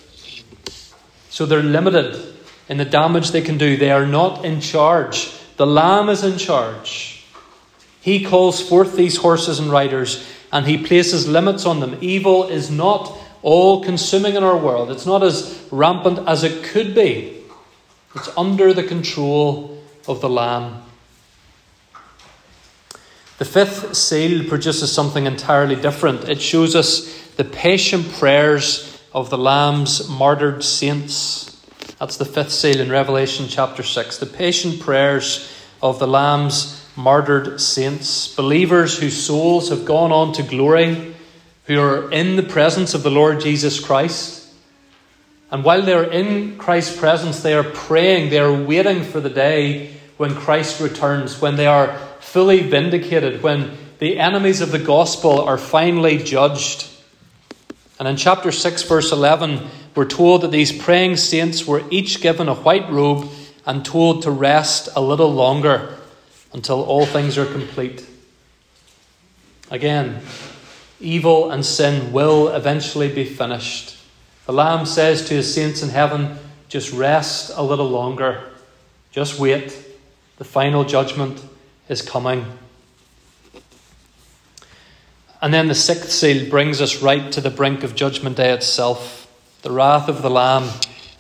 So 1.31 1.47
they're 1.47 1.63
limited 1.63 2.35
in 2.69 2.77
the 2.79 2.85
damage 2.85 3.31
they 3.31 3.43
can 3.43 3.59
do. 3.59 3.77
They 3.77 3.91
are 3.91 4.07
not 4.07 4.45
in 4.45 4.61
charge. 4.61 5.33
The 5.57 5.67
Lamb 5.67 6.09
is 6.09 6.25
in 6.25 6.39
charge. 6.39 7.25
He 8.01 8.25
calls 8.25 8.61
forth 8.61 8.97
these 8.97 9.17
horses 9.17 9.59
and 9.59 9.71
riders 9.71 10.27
and 10.53 10.67
he 10.67 10.77
places 10.77 11.27
limits 11.27 11.65
on 11.65 11.81
them. 11.81 11.97
Evil 12.01 12.49
is 12.49 12.71
not 12.71 13.17
all 13.43 13.83
consuming 13.83 14.37
in 14.37 14.45
our 14.45 14.57
world, 14.57 14.91
it's 14.91 15.07
not 15.07 15.23
as 15.23 15.67
rampant 15.73 16.21
as 16.29 16.45
it 16.45 16.63
could 16.65 16.95
be. 16.95 17.43
It's 18.15 18.29
under 18.37 18.73
the 18.73 18.85
control 18.85 19.83
of 20.07 20.21
the 20.21 20.29
Lamb. 20.29 20.83
The 23.39 23.45
fifth 23.45 23.97
seal 23.97 24.49
produces 24.49 24.93
something 24.93 25.27
entirely 25.27 25.75
different. 25.75 26.29
It 26.29 26.41
shows 26.41 26.77
us 26.77 27.13
the 27.37 27.45
patient 27.45 28.13
prayers 28.13 28.92
of 29.15 29.31
the 29.31 29.39
Lamb's 29.39 30.09
martyred 30.09 30.65
saints. 30.65 31.61
That's 31.99 32.17
the 32.17 32.25
fifth 32.25 32.53
seal 32.53 32.81
in 32.81 32.91
Revelation 32.91 33.47
chapter 33.49 33.83
6. 33.83 34.19
The 34.19 34.27
patient 34.27 34.81
prayers 34.81 35.53
of 35.83 35.99
the 35.99 36.07
Lamb's 36.07 36.85
martyred 36.97 37.61
saints, 37.61 38.35
believers 38.35 38.99
whose 38.99 39.23
souls 39.23 39.69
have 39.71 39.85
gone 39.85 40.13
on 40.13 40.33
to 40.35 40.43
glory, 40.43 41.15
who 41.67 41.81
are 41.81 42.11
in 42.11 42.37
the 42.37 42.43
presence 42.43 42.95
of 42.95 43.03
the 43.03 43.11
Lord 43.11 43.41
Jesus 43.41 43.81
Christ. 43.81 44.53
And 45.51 45.65
while 45.65 45.83
they're 45.83 46.11
in 46.11 46.57
Christ's 46.57 46.97
presence, 46.97 47.43
they 47.43 47.55
are 47.55 47.65
praying, 47.65 48.31
they 48.31 48.39
are 48.39 48.53
waiting 48.53 49.05
for 49.05 49.21
the 49.21 49.31
day 49.31 49.95
when 50.17 50.35
Christ 50.35 50.81
returns, 50.81 51.41
when 51.41 51.57
they 51.57 51.67
are 51.67 51.99
fully 52.21 52.61
vindicated, 52.61 53.43
when 53.43 53.77
the 53.99 54.19
enemies 54.19 54.61
of 54.61 54.73
the 54.73 54.79
gospel 54.79 55.41
are 55.41 55.59
finally 55.59 56.19
judged. 56.19 56.89
And 58.03 58.09
in 58.09 58.17
chapter 58.17 58.51
6, 58.51 58.83
verse 58.83 59.13
11, 59.13 59.61
we're 59.95 60.05
told 60.07 60.41
that 60.41 60.51
these 60.51 60.77
praying 60.77 61.19
saints 61.19 61.69
were 61.69 61.85
each 61.89 62.21
given 62.21 62.49
a 62.49 62.55
white 62.57 62.91
robe 62.91 63.31
and 63.65 63.85
told 63.85 64.23
to 64.23 64.31
rest 64.33 64.89
a 64.97 65.01
little 65.01 65.33
longer 65.33 65.97
until 66.53 66.83
all 66.83 67.07
things 67.07 67.39
are 67.39 67.47
complete. 67.47 68.05
Again, 69.71 70.21
evil 70.99 71.53
and 71.53 71.65
sin 71.65 72.13
will 72.13 72.49
eventually 72.49 73.09
be 73.09 73.25
finished. 73.25 73.97
The 74.47 74.53
Lamb 74.53 74.85
says 74.85 75.29
to 75.29 75.35
his 75.35 75.55
saints 75.55 75.81
in 75.81 75.91
heaven, 75.91 76.39
just 76.69 76.93
rest 76.93 77.53
a 77.55 77.63
little 77.63 77.89
longer. 77.89 78.51
Just 79.13 79.39
wait. 79.39 79.79
The 80.39 80.45
final 80.45 80.83
judgment 80.83 81.41
is 81.89 82.03
coming. 82.03 82.47
And 85.43 85.53
then 85.53 85.67
the 85.67 85.75
sixth 85.75 86.13
seal 86.13 86.49
brings 86.49 86.81
us 86.81 87.03
right 87.03 87.33
to 87.33 87.41
the 87.41 87.51
brink 87.51 87.83
of 87.83 87.97
Judgment 87.97 88.37
Day 88.37 88.53
itself. 88.53 89.29
The 89.63 89.73
wrath 89.73 90.09
of 90.09 90.23
the 90.23 90.31
Lamb 90.31 90.71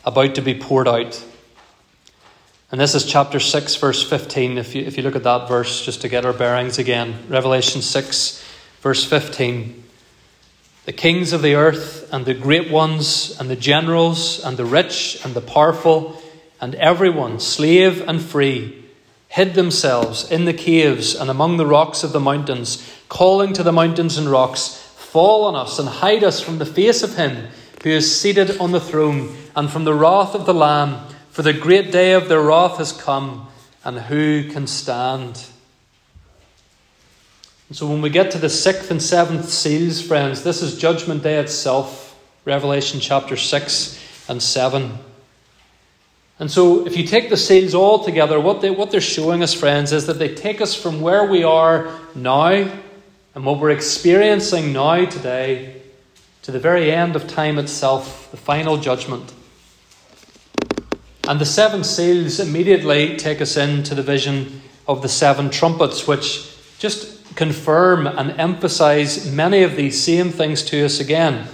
about 0.04 0.36
to 0.36 0.40
be 0.40 0.54
poured 0.54 0.86
out. 0.86 1.24
And 2.70 2.80
this 2.80 2.94
is 2.94 3.04
chapter 3.04 3.40
6, 3.40 3.74
verse 3.74 4.08
15. 4.08 4.58
If 4.58 4.76
you, 4.76 4.82
if 4.82 4.96
you 4.96 5.02
look 5.02 5.16
at 5.16 5.24
that 5.24 5.48
verse, 5.48 5.84
just 5.84 6.02
to 6.02 6.08
get 6.08 6.24
our 6.24 6.32
bearings 6.32 6.78
again, 6.78 7.18
Revelation 7.28 7.82
6, 7.82 8.44
verse 8.80 9.04
15. 9.04 9.82
The 10.84 10.92
kings 10.92 11.32
of 11.32 11.42
the 11.42 11.56
earth, 11.56 12.08
and 12.12 12.24
the 12.24 12.32
great 12.32 12.70
ones, 12.70 13.36
and 13.40 13.50
the 13.50 13.56
generals, 13.56 14.42
and 14.44 14.56
the 14.56 14.64
rich, 14.64 15.18
and 15.24 15.34
the 15.34 15.40
powerful, 15.40 16.22
and 16.60 16.76
everyone, 16.76 17.40
slave 17.40 18.08
and 18.08 18.22
free, 18.22 18.81
hid 19.32 19.54
themselves 19.54 20.30
in 20.30 20.44
the 20.44 20.52
caves 20.52 21.14
and 21.14 21.30
among 21.30 21.56
the 21.56 21.66
rocks 21.66 22.04
of 22.04 22.12
the 22.12 22.20
mountains, 22.20 22.86
calling 23.08 23.54
to 23.54 23.62
the 23.62 23.72
mountains 23.72 24.18
and 24.18 24.30
rocks, 24.30 24.76
Fall 24.96 25.44
on 25.44 25.54
us 25.54 25.78
and 25.78 25.88
hide 25.88 26.22
us 26.22 26.40
from 26.40 26.58
the 26.58 26.66
face 26.66 27.02
of 27.02 27.16
him 27.16 27.48
who 27.82 27.90
is 27.90 28.20
seated 28.20 28.58
on 28.58 28.72
the 28.72 28.80
throne, 28.80 29.34
and 29.56 29.70
from 29.70 29.84
the 29.84 29.94
wrath 29.94 30.34
of 30.34 30.46
the 30.46 30.54
Lamb. 30.54 31.08
For 31.30 31.42
the 31.42 31.52
great 31.52 31.90
day 31.90 32.12
of 32.12 32.28
their 32.28 32.42
wrath 32.42 32.76
has 32.76 32.92
come, 32.92 33.48
and 33.84 33.98
who 33.98 34.48
can 34.50 34.66
stand? 34.66 35.46
And 37.68 37.76
so 37.76 37.88
when 37.88 38.02
we 38.02 38.10
get 38.10 38.30
to 38.32 38.38
the 38.38 38.50
sixth 38.50 38.90
and 38.90 39.02
seventh 39.02 39.48
seals, 39.48 40.00
friends, 40.00 40.44
this 40.44 40.62
is 40.62 40.78
Judgment 40.78 41.22
Day 41.22 41.38
itself, 41.38 42.18
Revelation 42.44 43.00
chapter 43.00 43.36
6 43.36 44.28
and 44.28 44.42
7. 44.42 44.98
And 46.38 46.50
so, 46.50 46.86
if 46.86 46.96
you 46.96 47.06
take 47.06 47.30
the 47.30 47.36
seals 47.36 47.74
all 47.74 48.04
together, 48.04 48.40
what, 48.40 48.60
they, 48.60 48.70
what 48.70 48.90
they're 48.90 49.00
showing 49.00 49.42
us, 49.42 49.54
friends, 49.54 49.92
is 49.92 50.06
that 50.06 50.18
they 50.18 50.34
take 50.34 50.60
us 50.60 50.74
from 50.74 51.00
where 51.00 51.24
we 51.24 51.44
are 51.44 51.96
now 52.14 52.50
and 53.34 53.46
what 53.46 53.60
we're 53.60 53.70
experiencing 53.70 54.72
now 54.72 55.04
today 55.04 55.80
to 56.42 56.50
the 56.50 56.58
very 56.58 56.90
end 56.90 57.14
of 57.14 57.28
time 57.28 57.58
itself, 57.58 58.30
the 58.30 58.36
final 58.36 58.76
judgment. 58.76 59.32
And 61.28 61.40
the 61.40 61.46
seven 61.46 61.84
seals 61.84 62.40
immediately 62.40 63.16
take 63.16 63.40
us 63.40 63.56
into 63.56 63.94
the 63.94 64.02
vision 64.02 64.62
of 64.88 65.02
the 65.02 65.08
seven 65.08 65.50
trumpets, 65.50 66.08
which 66.08 66.56
just 66.78 67.36
confirm 67.36 68.06
and 68.08 68.32
emphasize 68.32 69.30
many 69.30 69.62
of 69.62 69.76
these 69.76 70.02
same 70.02 70.30
things 70.30 70.62
to 70.64 70.84
us 70.84 70.98
again. 70.98 71.46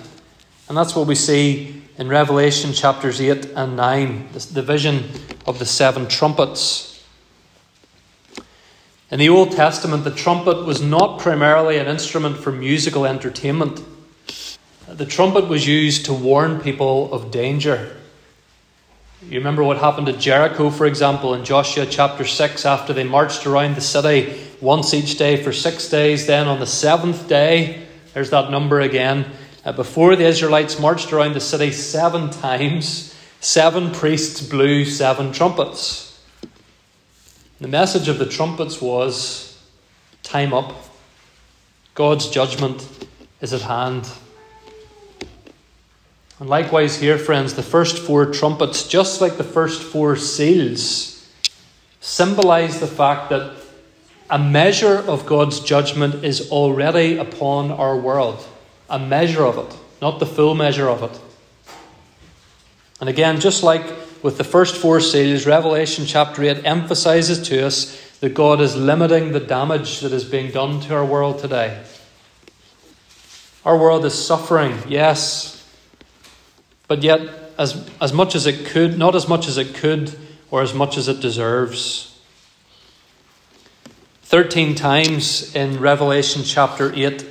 And 0.68 0.76
that's 0.76 0.96
what 0.96 1.06
we 1.06 1.14
see 1.14 1.82
in 1.98 2.08
Revelation 2.08 2.72
chapters 2.72 3.20
8 3.20 3.46
and 3.56 3.76
9, 3.76 4.28
the 4.52 4.62
vision 4.62 5.10
of 5.46 5.58
the 5.58 5.66
seven 5.66 6.06
trumpets. 6.06 7.04
In 9.10 9.18
the 9.18 9.28
Old 9.28 9.52
Testament, 9.52 10.04
the 10.04 10.14
trumpet 10.14 10.64
was 10.64 10.80
not 10.80 11.18
primarily 11.18 11.76
an 11.76 11.88
instrument 11.88 12.38
for 12.38 12.52
musical 12.52 13.04
entertainment. 13.04 13.82
The 14.86 15.06
trumpet 15.06 15.48
was 15.48 15.66
used 15.66 16.04
to 16.04 16.14
warn 16.14 16.60
people 16.60 17.12
of 17.12 17.32
danger. 17.32 17.96
You 19.22 19.38
remember 19.38 19.64
what 19.64 19.78
happened 19.78 20.08
at 20.08 20.20
Jericho, 20.20 20.70
for 20.70 20.86
example, 20.86 21.34
in 21.34 21.44
Joshua 21.44 21.84
chapter 21.84 22.24
6, 22.24 22.64
after 22.64 22.92
they 22.92 23.02
marched 23.02 23.44
around 23.44 23.74
the 23.74 23.80
city 23.80 24.40
once 24.60 24.94
each 24.94 25.18
day 25.18 25.42
for 25.42 25.52
six 25.52 25.88
days. 25.88 26.28
Then 26.28 26.46
on 26.46 26.60
the 26.60 26.66
seventh 26.66 27.28
day, 27.28 27.88
there's 28.14 28.30
that 28.30 28.52
number 28.52 28.80
again. 28.80 29.24
Uh, 29.68 29.72
before 29.72 30.16
the 30.16 30.24
Israelites 30.24 30.80
marched 30.80 31.12
around 31.12 31.34
the 31.34 31.40
city 31.40 31.70
seven 31.70 32.30
times, 32.30 33.14
seven 33.40 33.90
priests 33.92 34.40
blew 34.40 34.86
seven 34.86 35.30
trumpets. 35.30 36.24
The 37.60 37.68
message 37.68 38.08
of 38.08 38.18
the 38.18 38.24
trumpets 38.24 38.80
was 38.80 39.62
time 40.22 40.54
up. 40.54 40.74
God's 41.94 42.30
judgment 42.30 42.88
is 43.42 43.52
at 43.52 43.60
hand. 43.60 44.08
And 46.40 46.48
likewise, 46.48 46.98
here, 46.98 47.18
friends, 47.18 47.52
the 47.52 47.62
first 47.62 47.98
four 47.98 48.24
trumpets, 48.24 48.88
just 48.88 49.20
like 49.20 49.36
the 49.36 49.44
first 49.44 49.82
four 49.82 50.16
seals, 50.16 51.30
symbolize 52.00 52.80
the 52.80 52.86
fact 52.86 53.28
that 53.28 53.54
a 54.30 54.38
measure 54.38 55.04
of 55.06 55.26
God's 55.26 55.60
judgment 55.60 56.24
is 56.24 56.50
already 56.50 57.18
upon 57.18 57.70
our 57.70 57.98
world. 57.98 58.42
A 58.88 58.98
measure 58.98 59.44
of 59.44 59.58
it, 59.58 59.78
not 60.00 60.18
the 60.18 60.26
full 60.26 60.54
measure 60.54 60.88
of 60.88 61.02
it. 61.02 61.20
And 63.00 63.08
again, 63.08 63.40
just 63.40 63.62
like 63.62 63.84
with 64.22 64.38
the 64.38 64.44
first 64.44 64.76
four 64.76 65.00
seals, 65.00 65.46
Revelation 65.46 66.06
chapter 66.06 66.42
8 66.42 66.64
emphasizes 66.64 67.46
to 67.48 67.66
us 67.66 68.00
that 68.20 68.34
God 68.34 68.60
is 68.60 68.74
limiting 68.76 69.32
the 69.32 69.40
damage 69.40 70.00
that 70.00 70.12
is 70.12 70.24
being 70.24 70.50
done 70.50 70.80
to 70.80 70.94
our 70.94 71.04
world 71.04 71.38
today. 71.38 71.80
Our 73.64 73.76
world 73.76 74.04
is 74.04 74.14
suffering, 74.14 74.76
yes, 74.88 75.68
but 76.88 77.02
yet 77.02 77.20
as, 77.58 77.88
as 78.00 78.12
much 78.12 78.34
as 78.34 78.46
it 78.46 78.66
could, 78.66 78.98
not 78.98 79.14
as 79.14 79.28
much 79.28 79.46
as 79.46 79.58
it 79.58 79.74
could 79.74 80.18
or 80.50 80.62
as 80.62 80.72
much 80.72 80.96
as 80.96 81.06
it 81.06 81.20
deserves. 81.20 82.18
13 84.22 84.74
times 84.74 85.54
in 85.54 85.78
Revelation 85.78 86.42
chapter 86.44 86.92
8, 86.94 87.24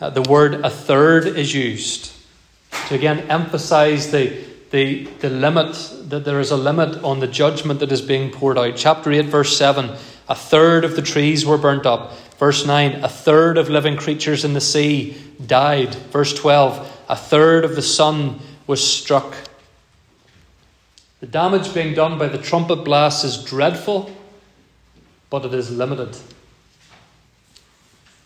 uh, 0.00 0.10
the 0.10 0.22
word 0.22 0.54
a 0.64 0.70
third 0.70 1.26
is 1.26 1.54
used 1.54 2.12
to 2.88 2.94
again 2.94 3.20
emphasize 3.30 4.10
the, 4.10 4.44
the, 4.70 5.04
the 5.20 5.30
limit, 5.30 5.74
that 6.08 6.24
there 6.24 6.40
is 6.40 6.50
a 6.50 6.56
limit 6.56 7.02
on 7.04 7.20
the 7.20 7.26
judgment 7.26 7.80
that 7.80 7.92
is 7.92 8.00
being 8.00 8.30
poured 8.30 8.58
out. 8.58 8.76
Chapter 8.76 9.12
8, 9.12 9.26
verse 9.26 9.56
7 9.56 9.96
a 10.28 10.34
third 10.34 10.84
of 10.84 10.94
the 10.94 11.02
trees 11.02 11.44
were 11.44 11.58
burnt 11.58 11.86
up. 11.86 12.16
Verse 12.38 12.64
9 12.64 13.04
a 13.04 13.08
third 13.08 13.58
of 13.58 13.68
living 13.68 13.96
creatures 13.96 14.44
in 14.44 14.54
the 14.54 14.60
sea 14.60 15.20
died. 15.44 15.94
Verse 16.12 16.32
12 16.32 16.98
a 17.08 17.16
third 17.16 17.64
of 17.64 17.74
the 17.74 17.82
sun 17.82 18.38
was 18.68 18.80
struck. 18.80 19.34
The 21.18 21.26
damage 21.26 21.74
being 21.74 21.92
done 21.92 22.16
by 22.16 22.28
the 22.28 22.38
trumpet 22.38 22.76
blast 22.76 23.24
is 23.24 23.44
dreadful, 23.44 24.14
but 25.28 25.44
it 25.44 25.52
is 25.52 25.70
limited. 25.70 26.16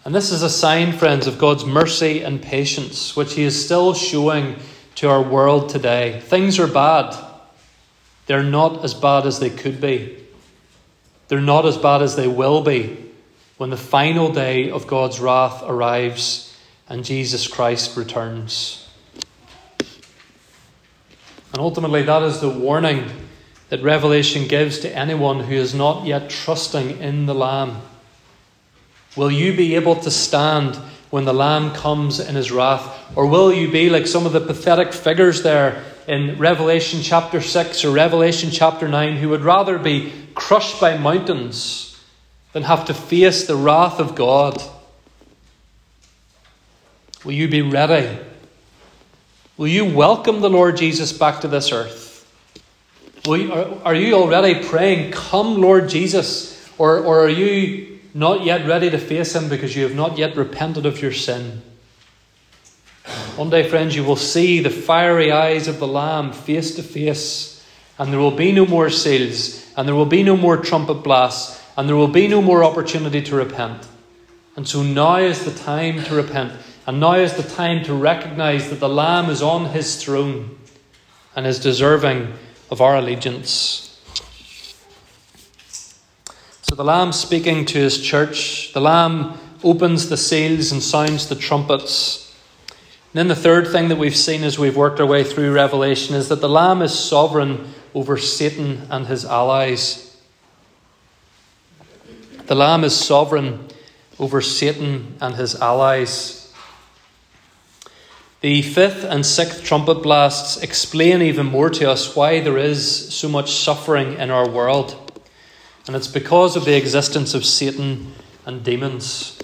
And 0.04 0.14
this 0.14 0.30
is 0.30 0.42
a 0.42 0.50
sign, 0.50 0.92
friends, 0.92 1.26
of 1.26 1.38
God's 1.38 1.64
mercy 1.64 2.22
and 2.22 2.42
patience, 2.42 3.16
which 3.16 3.34
He 3.34 3.42
is 3.42 3.64
still 3.64 3.94
showing 3.94 4.56
to 4.96 5.08
our 5.08 5.22
world 5.22 5.70
today. 5.70 6.20
Things 6.20 6.58
are 6.58 6.66
bad. 6.66 7.16
They're 8.26 8.42
not 8.42 8.84
as 8.84 8.92
bad 8.92 9.26
as 9.26 9.40
they 9.40 9.50
could 9.50 9.80
be. 9.80 10.18
They're 11.28 11.40
not 11.40 11.64
as 11.64 11.78
bad 11.78 12.02
as 12.02 12.16
they 12.16 12.28
will 12.28 12.62
be 12.62 13.12
when 13.56 13.70
the 13.70 13.76
final 13.76 14.30
day 14.30 14.70
of 14.70 14.86
God's 14.86 15.20
wrath 15.20 15.62
arrives 15.64 16.54
and 16.88 17.04
Jesus 17.04 17.48
Christ 17.48 17.96
returns. 17.96 18.88
And 21.52 21.60
ultimately, 21.60 22.02
that 22.02 22.22
is 22.22 22.40
the 22.40 22.50
warning 22.50 23.08
that 23.70 23.82
Revelation 23.82 24.48
gives 24.48 24.80
to 24.80 24.94
anyone 24.94 25.40
who 25.40 25.54
is 25.54 25.74
not 25.74 26.04
yet 26.04 26.28
trusting 26.28 26.98
in 26.98 27.26
the 27.26 27.34
Lamb. 27.34 27.80
Will 29.16 29.30
you 29.30 29.56
be 29.56 29.74
able 29.74 29.96
to 29.96 30.10
stand 30.10 30.76
when 31.10 31.24
the 31.24 31.32
Lamb 31.32 31.72
comes 31.72 32.20
in 32.20 32.34
his 32.34 32.50
wrath? 32.50 33.16
Or 33.16 33.26
will 33.26 33.52
you 33.52 33.70
be 33.70 33.90
like 33.90 34.06
some 34.06 34.26
of 34.26 34.32
the 34.32 34.40
pathetic 34.40 34.92
figures 34.92 35.42
there 35.42 35.84
in 36.08 36.38
Revelation 36.38 37.00
chapter 37.02 37.40
6 37.40 37.84
or 37.84 37.90
Revelation 37.90 38.50
chapter 38.50 38.88
9 38.88 39.16
who 39.16 39.28
would 39.28 39.42
rather 39.42 39.78
be 39.78 40.12
crushed 40.34 40.80
by 40.80 40.98
mountains 40.98 42.02
than 42.52 42.64
have 42.64 42.84
to 42.86 42.94
face 42.94 43.46
the 43.46 43.56
wrath 43.56 44.00
of 44.00 44.14
God? 44.14 44.60
Will 47.24 47.32
you 47.32 47.48
be 47.48 47.62
ready 47.62 48.18
Will 49.56 49.68
you 49.68 49.84
welcome 49.84 50.40
the 50.40 50.50
Lord 50.50 50.76
Jesus 50.76 51.12
back 51.12 51.42
to 51.42 51.48
this 51.48 51.70
earth? 51.70 52.26
You, 53.24 53.52
are, 53.52 53.68
are, 53.84 53.94
you 53.94 54.14
already 54.14 54.66
praying, 54.66 55.12
Come, 55.12 55.60
Lord 55.60 55.88
Jesus? 55.88 56.68
Or, 56.76 56.98
or 56.98 57.20
are 57.20 57.28
you 57.28 57.93
not 58.14 58.44
yet 58.44 58.66
ready 58.66 58.88
to 58.88 58.98
face 58.98 59.34
Him 59.34 59.48
because 59.48 59.76
you 59.76 59.82
have 59.82 59.94
not 59.94 60.16
yet 60.16 60.36
repented 60.36 60.86
of 60.86 61.02
your 61.02 61.12
sin? 61.12 61.60
One 63.36 63.50
day, 63.50 63.68
friends, 63.68 63.96
you 63.96 64.04
will 64.04 64.16
see 64.16 64.60
the 64.60 64.70
fiery 64.70 65.30
eyes 65.30 65.68
of 65.68 65.78
the 65.80 65.86
Lamb 65.86 66.32
face 66.32 66.74
to 66.76 66.82
face, 66.82 67.62
and 67.98 68.12
there 68.12 68.20
will 68.20 68.30
be 68.30 68.52
no 68.52 68.64
more 68.64 68.88
seals, 68.88 69.70
and 69.76 69.86
there 69.86 69.94
will 69.94 70.06
be 70.06 70.22
no 70.22 70.36
more 70.36 70.56
trumpet 70.56 71.02
blasts, 71.02 71.60
and 71.76 71.88
there 71.88 71.96
will 71.96 72.08
be 72.08 72.28
no 72.28 72.40
more 72.40 72.64
opportunity 72.64 73.20
to 73.22 73.34
repent. 73.34 73.86
And 74.56 74.68
so 74.68 74.82
now 74.82 75.16
is 75.16 75.44
the 75.44 75.50
time 75.50 76.04
to 76.04 76.14
repent. 76.14 76.52
And 76.86 77.00
now 77.00 77.14
is 77.14 77.34
the 77.34 77.42
time 77.42 77.82
to 77.84 77.94
recognize 77.94 78.70
that 78.70 78.78
the 78.80 78.88
Lamb 78.88 79.30
is 79.30 79.42
on 79.42 79.66
his 79.66 80.02
throne 80.02 80.58
and 81.34 81.46
is 81.46 81.58
deserving 81.58 82.32
of 82.70 82.80
our 82.80 82.96
allegiance. 82.96 83.93
So 86.64 86.74
the 86.74 86.82
Lamb 86.82 87.12
speaking 87.12 87.66
to 87.66 87.78
his 87.78 88.00
church, 88.00 88.72
the 88.72 88.80
Lamb 88.80 89.38
opens 89.62 90.08
the 90.08 90.16
seals 90.16 90.72
and 90.72 90.82
sounds 90.82 91.28
the 91.28 91.34
trumpets. 91.34 92.34
And 92.70 93.18
then 93.18 93.28
the 93.28 93.36
third 93.36 93.68
thing 93.68 93.88
that 93.88 93.98
we've 93.98 94.16
seen 94.16 94.42
as 94.42 94.58
we've 94.58 94.76
worked 94.76 94.98
our 94.98 95.06
way 95.06 95.24
through 95.24 95.52
Revelation 95.52 96.14
is 96.14 96.30
that 96.30 96.40
the 96.40 96.48
Lamb 96.48 96.80
is 96.80 96.98
sovereign 96.98 97.74
over 97.94 98.16
Satan 98.16 98.86
and 98.90 99.06
his 99.06 99.26
allies. 99.26 100.16
The 102.46 102.54
Lamb 102.54 102.82
is 102.82 102.96
sovereign 102.96 103.68
over 104.18 104.40
Satan 104.40 105.18
and 105.20 105.34
his 105.34 105.54
allies. 105.60 106.50
The 108.40 108.62
fifth 108.62 109.04
and 109.04 109.24
sixth 109.24 109.64
trumpet 109.64 109.96
blasts 109.96 110.56
explain 110.62 111.20
even 111.20 111.44
more 111.44 111.68
to 111.68 111.90
us 111.90 112.16
why 112.16 112.40
there 112.40 112.58
is 112.58 113.14
so 113.14 113.28
much 113.28 113.52
suffering 113.52 114.14
in 114.14 114.30
our 114.30 114.48
world. 114.48 115.03
And 115.86 115.94
it's 115.94 116.08
because 116.08 116.56
of 116.56 116.64
the 116.64 116.76
existence 116.76 117.34
of 117.34 117.44
Satan 117.44 118.14
and 118.46 118.64
demons. 118.64 119.38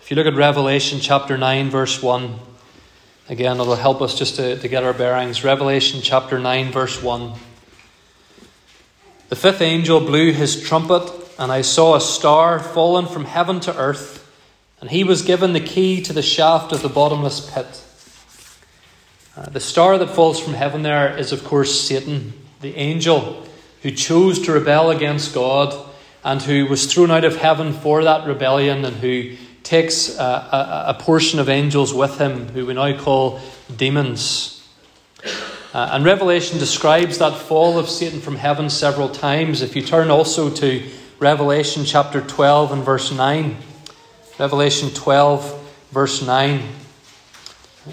If 0.00 0.10
you 0.10 0.16
look 0.16 0.26
at 0.26 0.34
Revelation 0.34 0.98
chapter 0.98 1.36
9, 1.36 1.68
verse 1.68 2.02
1, 2.02 2.38
again, 3.28 3.60
it'll 3.60 3.76
help 3.76 4.00
us 4.00 4.18
just 4.18 4.36
to, 4.36 4.58
to 4.58 4.68
get 4.68 4.82
our 4.82 4.94
bearings. 4.94 5.44
Revelation 5.44 6.00
chapter 6.02 6.38
9, 6.38 6.72
verse 6.72 7.02
1. 7.02 7.34
The 9.28 9.36
fifth 9.36 9.60
angel 9.60 10.00
blew 10.00 10.32
his 10.32 10.62
trumpet, 10.62 11.10
and 11.38 11.52
I 11.52 11.60
saw 11.60 11.96
a 11.96 12.00
star 12.00 12.58
fallen 12.58 13.06
from 13.06 13.26
heaven 13.26 13.60
to 13.60 13.76
earth, 13.76 14.26
and 14.80 14.90
he 14.90 15.04
was 15.04 15.20
given 15.20 15.52
the 15.52 15.60
key 15.60 16.00
to 16.02 16.14
the 16.14 16.22
shaft 16.22 16.72
of 16.72 16.80
the 16.80 16.88
bottomless 16.88 17.50
pit. 17.52 17.82
Uh, 19.36 19.50
the 19.50 19.60
star 19.60 19.98
that 19.98 20.10
falls 20.10 20.40
from 20.40 20.54
heaven 20.54 20.82
there 20.82 21.14
is, 21.14 21.30
of 21.30 21.44
course, 21.44 21.78
Satan, 21.78 22.32
the 22.62 22.74
angel 22.76 23.43
who 23.84 23.90
chose 23.90 24.40
to 24.40 24.50
rebel 24.50 24.90
against 24.90 25.34
God 25.34 25.90
and 26.24 26.40
who 26.40 26.64
was 26.66 26.90
thrown 26.90 27.10
out 27.10 27.22
of 27.22 27.36
heaven 27.36 27.74
for 27.74 28.02
that 28.02 28.26
rebellion 28.26 28.82
and 28.82 28.96
who 28.96 29.36
takes 29.62 30.18
uh, 30.18 30.86
a, 30.88 30.90
a, 30.92 30.94
portion 30.94 31.38
of 31.38 31.50
angels 31.50 31.92
with 31.92 32.18
him, 32.18 32.48
who 32.48 32.64
we 32.64 32.72
now 32.72 32.96
call 32.96 33.40
demons. 33.76 34.66
Uh, 35.74 35.90
and 35.92 36.02
Revelation 36.02 36.58
describes 36.58 37.18
that 37.18 37.36
fall 37.36 37.78
of 37.78 37.90
Satan 37.90 38.22
from 38.22 38.36
heaven 38.36 38.70
several 38.70 39.10
times. 39.10 39.60
If 39.60 39.76
you 39.76 39.82
turn 39.82 40.10
also 40.10 40.48
to 40.48 40.82
Revelation 41.18 41.84
chapter 41.84 42.22
12 42.22 42.72
and 42.72 42.82
verse 42.82 43.12
9, 43.12 43.54
Revelation 44.38 44.88
12, 44.94 45.90
verse 45.92 46.22
9. 46.22 46.62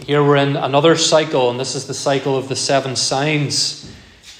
Here 0.06 0.24
we're 0.24 0.38
in 0.38 0.56
another 0.56 0.96
cycle, 0.96 1.50
and 1.50 1.60
this 1.60 1.76
is 1.76 1.86
the 1.86 1.94
cycle 1.94 2.38
of 2.38 2.48
the 2.48 2.56
seven 2.56 2.96
signs. 2.96 3.81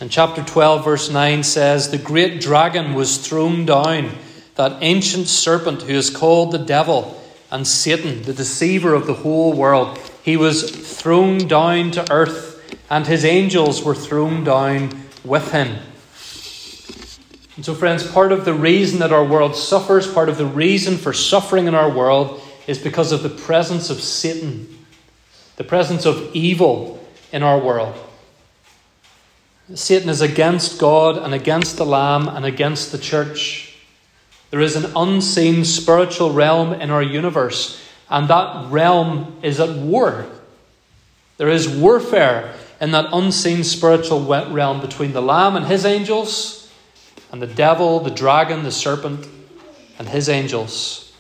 And 0.02 0.10
chapter 0.12 0.44
12, 0.44 0.84
verse 0.84 1.12
9 1.12 1.44
says, 1.44 1.92
The 1.92 2.00
great 2.00 2.42
dragon 2.42 2.96
was 2.96 3.20
thrown 3.20 3.68
down, 3.68 4.10
that 4.56 4.82
ancient 4.82 5.28
serpent 5.28 5.84
who 5.84 5.94
is 5.94 6.10
called 6.10 6.52
the 6.52 6.58
devil 6.58 7.22
and 7.52 7.68
Satan, 7.68 8.24
the 8.24 8.34
deceiver 8.34 8.96
of 8.96 9.06
the 9.06 9.14
whole 9.14 9.54
world. 9.54 10.00
He 10.24 10.36
was 10.38 10.72
thrown 11.00 11.48
down 11.48 11.92
to 11.92 12.12
earth, 12.12 12.60
and 12.90 13.06
his 13.06 13.24
angels 13.24 13.84
were 13.84 13.94
thrown 13.94 14.44
down 14.44 14.90
with 15.24 15.52
him. 15.52 15.78
And 17.56 17.64
so, 17.64 17.76
friends, 17.76 18.12
part 18.12 18.32
of 18.32 18.44
the 18.44 18.56
reason 18.56 19.00
that 19.00 19.14
our 19.14 19.24
world 19.24 19.56
suffers, 19.56 20.12
part 20.12 20.30
of 20.30 20.38
the 20.40 20.48
reason 20.48 20.98
for 20.98 21.14
suffering 21.14 21.68
in 21.68 21.76
our 21.76 21.92
world, 21.92 22.42
is 22.66 22.80
because 22.80 23.12
of 23.12 23.22
the 23.22 23.30
presence 23.30 23.92
of 23.92 24.02
Satan 24.02 24.80
the 25.58 25.64
presence 25.64 26.08
of 26.08 26.34
evil 26.34 27.08
in 27.32 27.44
our 27.44 27.60
world. 27.60 27.94
Satan 29.76 30.10
is 30.10 30.22
against 30.22 30.80
God 30.80 31.18
and 31.18 31.34
against 31.34 31.78
the 31.78 31.86
Lamb 31.86 32.28
and 32.28 32.46
against 32.46 32.92
the 32.92 32.98
church. 32.98 33.78
There 34.50 34.60
is 34.60 34.76
an 34.76 34.92
unseen 34.96 35.64
spiritual 35.64 36.34
realm 36.34 36.74
in 36.74 36.90
our 36.90 37.04
universe, 37.04 37.82
and 38.10 38.28
that 38.28 38.70
realm 38.70 39.38
is 39.42 39.60
at 39.60 39.78
war. 39.78 40.26
There 41.38 41.50
is 41.50 41.70
warfare 41.70 42.54
in 42.82 42.92
that 42.92 43.08
unseen 43.14 43.64
spiritual 43.64 44.26
realm 44.26 44.82
between 44.82 45.14
the 45.14 45.22
Lamb 45.22 45.56
and 45.56 45.66
his 45.66 45.86
angels, 45.86 46.70
and 47.32 47.42
the 47.42 47.48
devil, 47.48 48.02
the 48.02 48.12
dragon, 48.12 48.64
the 48.64 48.72
serpent, 48.72 49.26
and 49.98 50.10
his 50.10 50.28
angels. 50.28 51.14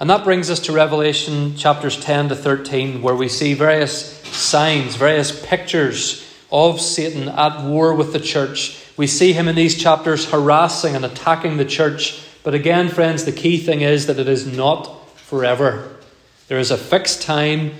And 0.00 0.08
that 0.08 0.24
brings 0.24 0.50
us 0.50 0.60
to 0.60 0.72
Revelation 0.72 1.56
chapters 1.56 2.00
10 2.02 2.30
to 2.30 2.36
13, 2.36 3.02
where 3.02 3.14
we 3.14 3.28
see 3.28 3.54
various 3.54 4.23
signs, 4.34 4.96
various 4.96 5.44
pictures 5.46 6.20
of 6.50 6.80
Satan 6.80 7.28
at 7.28 7.64
war 7.64 7.94
with 7.94 8.12
the 8.12 8.20
church. 8.20 8.80
We 8.96 9.06
see 9.06 9.32
him 9.32 9.48
in 9.48 9.56
these 9.56 9.80
chapters 9.80 10.30
harassing 10.30 10.94
and 10.94 11.04
attacking 11.04 11.56
the 11.56 11.64
church. 11.64 12.22
But 12.42 12.54
again, 12.54 12.88
friends, 12.88 13.24
the 13.24 13.32
key 13.32 13.58
thing 13.58 13.80
is 13.80 14.06
that 14.06 14.18
it 14.18 14.28
is 14.28 14.46
not 14.46 15.08
forever. 15.18 15.96
There 16.48 16.58
is 16.58 16.70
a 16.70 16.76
fixed 16.76 17.22
time 17.22 17.72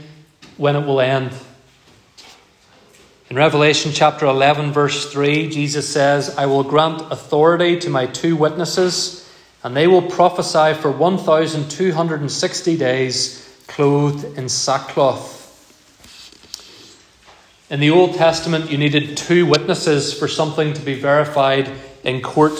when 0.56 0.74
it 0.74 0.86
will 0.86 1.00
end. 1.00 1.32
In 3.30 3.36
Revelation 3.36 3.92
chapter 3.92 4.26
11, 4.26 4.72
verse 4.72 5.10
3, 5.12 5.50
Jesus 5.50 5.88
says, 5.88 6.36
I 6.36 6.46
will 6.46 6.62
grant 6.62 7.00
authority 7.12 7.78
to 7.80 7.90
my 7.90 8.06
two 8.06 8.36
witnesses, 8.36 9.28
and 9.62 9.76
they 9.76 9.86
will 9.86 10.02
prophesy 10.02 10.74
for 10.80 10.90
1,260 10.90 12.76
days, 12.76 13.62
clothed 13.66 14.38
in 14.38 14.48
sackcloth. 14.48 15.43
In 17.70 17.80
the 17.80 17.90
Old 17.90 18.14
Testament, 18.16 18.70
you 18.70 18.76
needed 18.76 19.16
two 19.16 19.46
witnesses 19.46 20.12
for 20.12 20.28
something 20.28 20.74
to 20.74 20.82
be 20.82 21.00
verified 21.00 21.70
in 22.02 22.20
court. 22.20 22.52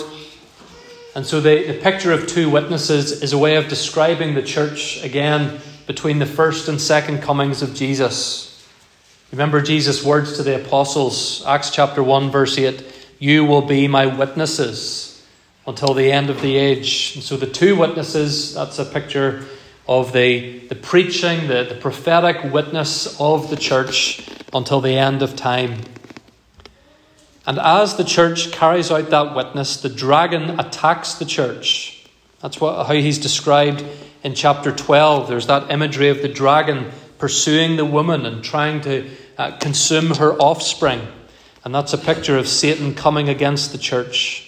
And 1.13 1.23
so 1.23 1.39
the, 1.39 1.63
the 1.71 1.79
picture 1.79 2.11
of 2.11 2.25
two 2.25 2.49
witnesses 2.49 3.21
is 3.21 3.31
a 3.31 3.37
way 3.37 3.55
of 3.55 3.67
describing 3.67 4.33
the 4.33 4.41
church 4.41 5.03
again 5.03 5.59
between 5.85 6.17
the 6.17 6.25
first 6.25 6.67
and 6.67 6.81
second 6.81 7.21
comings 7.21 7.61
of 7.61 7.75
Jesus. 7.75 8.67
Remember 9.31 9.61
Jesus' 9.61 10.03
words 10.03 10.37
to 10.37 10.43
the 10.43 10.59
apostles, 10.65 11.45
Acts 11.45 11.69
chapter 11.69 12.01
1, 12.01 12.31
verse 12.31 12.57
8 12.57 12.83
You 13.19 13.45
will 13.45 13.61
be 13.61 13.87
my 13.87 14.07
witnesses 14.07 15.23
until 15.67 15.93
the 15.93 16.11
end 16.11 16.31
of 16.31 16.41
the 16.41 16.57
age. 16.57 17.11
And 17.13 17.23
so 17.23 17.37
the 17.37 17.45
two 17.45 17.75
witnesses, 17.75 18.55
that's 18.55 18.79
a 18.79 18.85
picture 18.85 19.45
of 19.87 20.13
the, 20.13 20.59
the 20.67 20.75
preaching, 20.75 21.47
the, 21.47 21.63
the 21.63 21.75
prophetic 21.75 22.51
witness 22.51 23.19
of 23.19 23.49
the 23.49 23.55
church 23.55 24.27
until 24.53 24.81
the 24.81 24.97
end 24.97 25.21
of 25.21 25.35
time. 25.35 25.81
And 27.47 27.59
as 27.59 27.95
the 27.95 28.03
church 28.03 28.51
carries 28.51 28.89
out 28.89 29.09
that 29.11 29.35
witness, 29.35 29.77
the 29.77 29.89
dragon 29.89 30.59
attacks 30.59 31.15
the 31.15 31.25
church. 31.25 32.07
That's 32.41 32.59
what, 32.59 32.87
how 32.87 32.93
he's 32.93 33.19
described 33.19 33.85
in 34.23 34.33
chapter 34.33 34.71
12. 34.71 35.27
There's 35.27 35.47
that 35.47 35.71
imagery 35.71 36.09
of 36.09 36.21
the 36.21 36.27
dragon 36.27 36.91
pursuing 37.19 37.75
the 37.75 37.85
woman 37.85 38.25
and 38.25 38.43
trying 38.43 38.81
to 38.81 39.09
uh, 39.37 39.57
consume 39.57 40.15
her 40.15 40.33
offspring. 40.33 41.07
And 41.63 41.73
that's 41.73 41.93
a 41.93 41.97
picture 41.97 42.37
of 42.37 42.47
Satan 42.47 42.95
coming 42.95 43.29
against 43.29 43.71
the 43.71 43.77
church. 43.77 44.44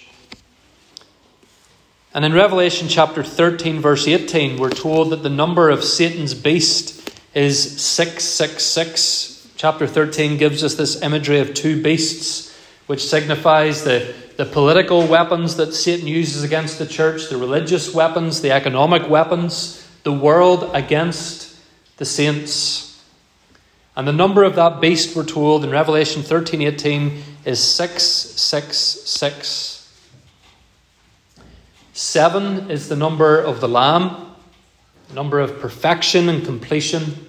And 2.18 2.24
in 2.24 2.32
Revelation 2.32 2.88
chapter 2.88 3.22
13, 3.22 3.78
verse 3.78 4.08
18, 4.08 4.58
we're 4.58 4.70
told 4.70 5.10
that 5.10 5.22
the 5.22 5.30
number 5.30 5.70
of 5.70 5.84
Satan's 5.84 6.34
beast 6.34 7.12
is 7.32 7.80
666. 7.80 9.52
Chapter 9.54 9.86
13 9.86 10.36
gives 10.36 10.64
us 10.64 10.74
this 10.74 11.00
imagery 11.00 11.38
of 11.38 11.54
two 11.54 11.80
beasts, 11.80 12.52
which 12.88 13.06
signifies 13.06 13.84
the, 13.84 14.12
the 14.36 14.44
political 14.44 15.06
weapons 15.06 15.54
that 15.58 15.72
Satan 15.72 16.08
uses 16.08 16.42
against 16.42 16.80
the 16.80 16.86
church, 16.86 17.28
the 17.28 17.36
religious 17.36 17.94
weapons, 17.94 18.40
the 18.40 18.50
economic 18.50 19.08
weapons, 19.08 19.88
the 20.02 20.12
world 20.12 20.72
against 20.74 21.56
the 21.98 22.04
saints. 22.04 23.00
And 23.94 24.08
the 24.08 24.12
number 24.12 24.42
of 24.42 24.56
that 24.56 24.80
beast, 24.80 25.14
we're 25.14 25.24
told 25.24 25.62
in 25.62 25.70
Revelation 25.70 26.24
13 26.24 26.62
18, 26.62 27.22
is 27.44 27.62
666. 27.62 29.77
Seven 31.98 32.70
is 32.70 32.88
the 32.88 32.94
number 32.94 33.40
of 33.40 33.60
the 33.60 33.66
Lamb, 33.66 34.24
number 35.12 35.40
of 35.40 35.58
perfection 35.58 36.28
and 36.28 36.44
completion. 36.44 37.26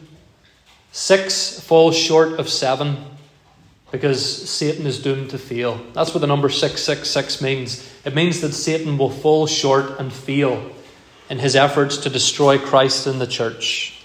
Six 0.91 1.59
falls 1.59 1.97
short 1.97 2.33
of 2.33 2.47
seven 2.47 3.03
because 3.89 4.47
Satan 4.47 4.85
is 4.85 5.01
doomed 5.01 5.31
to 5.31 5.39
fail. 5.39 5.81
That's 5.93 6.13
what 6.13 6.19
the 6.19 6.27
number 6.27 6.49
666 6.49 7.41
means. 7.41 7.91
It 8.05 8.13
means 8.13 8.41
that 8.41 8.53
Satan 8.53 8.99
will 8.99 9.09
fall 9.09 9.47
short 9.47 9.99
and 9.99 10.13
fail 10.13 10.71
in 11.31 11.39
his 11.39 11.55
efforts 11.55 11.97
to 11.97 12.11
destroy 12.11 12.59
Christ 12.59 13.07
and 13.07 13.19
the 13.19 13.25
church. 13.25 13.99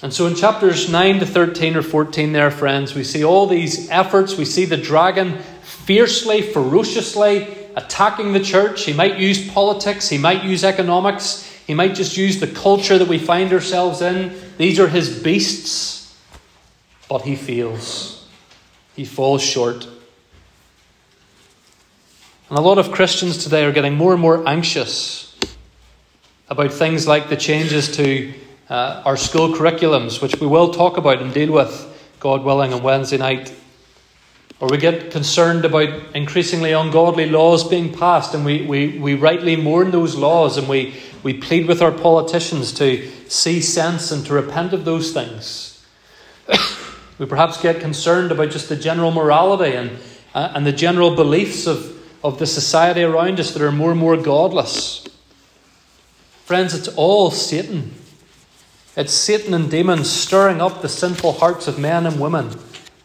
And 0.00 0.14
so 0.14 0.26
in 0.26 0.34
chapters 0.34 0.88
9 0.88 1.18
to 1.18 1.26
13 1.26 1.76
or 1.76 1.82
14, 1.82 2.32
there, 2.32 2.50
friends, 2.50 2.94
we 2.94 3.04
see 3.04 3.22
all 3.22 3.46
these 3.46 3.90
efforts. 3.90 4.38
We 4.38 4.46
see 4.46 4.64
the 4.64 4.78
dragon 4.78 5.40
fiercely, 5.60 6.40
ferociously 6.40 7.65
attacking 7.76 8.32
the 8.32 8.40
church. 8.40 8.84
He 8.84 8.92
might 8.92 9.18
use 9.18 9.48
politics. 9.50 10.08
He 10.08 10.18
might 10.18 10.42
use 10.42 10.64
economics. 10.64 11.44
He 11.66 11.74
might 11.74 11.94
just 11.94 12.16
use 12.16 12.40
the 12.40 12.46
culture 12.46 12.98
that 12.98 13.08
we 13.08 13.18
find 13.18 13.52
ourselves 13.52 14.00
in. 14.00 14.34
These 14.56 14.80
are 14.80 14.88
his 14.88 15.22
beasts. 15.22 16.16
But 17.08 17.22
he 17.22 17.36
fails, 17.36 18.26
he 18.96 19.04
falls 19.04 19.42
short. 19.42 19.86
And 22.48 22.58
a 22.58 22.60
lot 22.60 22.78
of 22.78 22.90
Christians 22.92 23.42
today 23.42 23.64
are 23.64 23.72
getting 23.72 23.94
more 23.94 24.12
and 24.12 24.20
more 24.20 24.48
anxious 24.48 25.36
about 26.48 26.72
things 26.72 27.06
like 27.06 27.28
the 27.28 27.36
changes 27.36 27.96
to 27.96 28.32
uh, 28.68 29.02
our 29.04 29.16
school 29.16 29.54
curriculums, 29.54 30.22
which 30.22 30.40
we 30.40 30.46
will 30.46 30.72
talk 30.72 30.96
about 30.96 31.20
and 31.20 31.32
deal 31.32 31.52
with, 31.52 32.12
God 32.20 32.44
willing, 32.44 32.72
on 32.72 32.82
Wednesday 32.82 33.18
night. 33.18 33.52
Or 34.58 34.68
we 34.68 34.78
get 34.78 35.10
concerned 35.10 35.66
about 35.66 36.14
increasingly 36.14 36.72
ungodly 36.72 37.28
laws 37.28 37.68
being 37.68 37.92
passed, 37.92 38.34
and 38.34 38.44
we, 38.44 38.62
we, 38.62 38.98
we 38.98 39.14
rightly 39.14 39.54
mourn 39.54 39.90
those 39.90 40.16
laws, 40.16 40.56
and 40.56 40.66
we, 40.66 40.94
we 41.22 41.34
plead 41.34 41.66
with 41.66 41.82
our 41.82 41.92
politicians 41.92 42.72
to 42.74 43.10
see 43.28 43.60
sense 43.60 44.10
and 44.10 44.24
to 44.24 44.32
repent 44.32 44.72
of 44.72 44.86
those 44.86 45.12
things. 45.12 45.84
we 47.18 47.26
perhaps 47.26 47.60
get 47.60 47.80
concerned 47.80 48.32
about 48.32 48.50
just 48.50 48.70
the 48.70 48.76
general 48.76 49.10
morality 49.10 49.76
and, 49.76 49.98
uh, 50.34 50.52
and 50.54 50.66
the 50.66 50.72
general 50.72 51.14
beliefs 51.14 51.66
of, 51.66 51.92
of 52.24 52.38
the 52.38 52.46
society 52.46 53.02
around 53.02 53.38
us 53.38 53.52
that 53.52 53.60
are 53.60 53.72
more 53.72 53.90
and 53.90 54.00
more 54.00 54.16
godless. 54.16 55.06
Friends, 56.46 56.72
it's 56.72 56.88
all 56.88 57.30
Satan. 57.30 57.92
It's 58.96 59.12
Satan 59.12 59.52
and 59.52 59.70
demons 59.70 60.08
stirring 60.08 60.62
up 60.62 60.80
the 60.80 60.88
sinful 60.88 61.32
hearts 61.32 61.68
of 61.68 61.78
men 61.78 62.06
and 62.06 62.18
women 62.18 62.58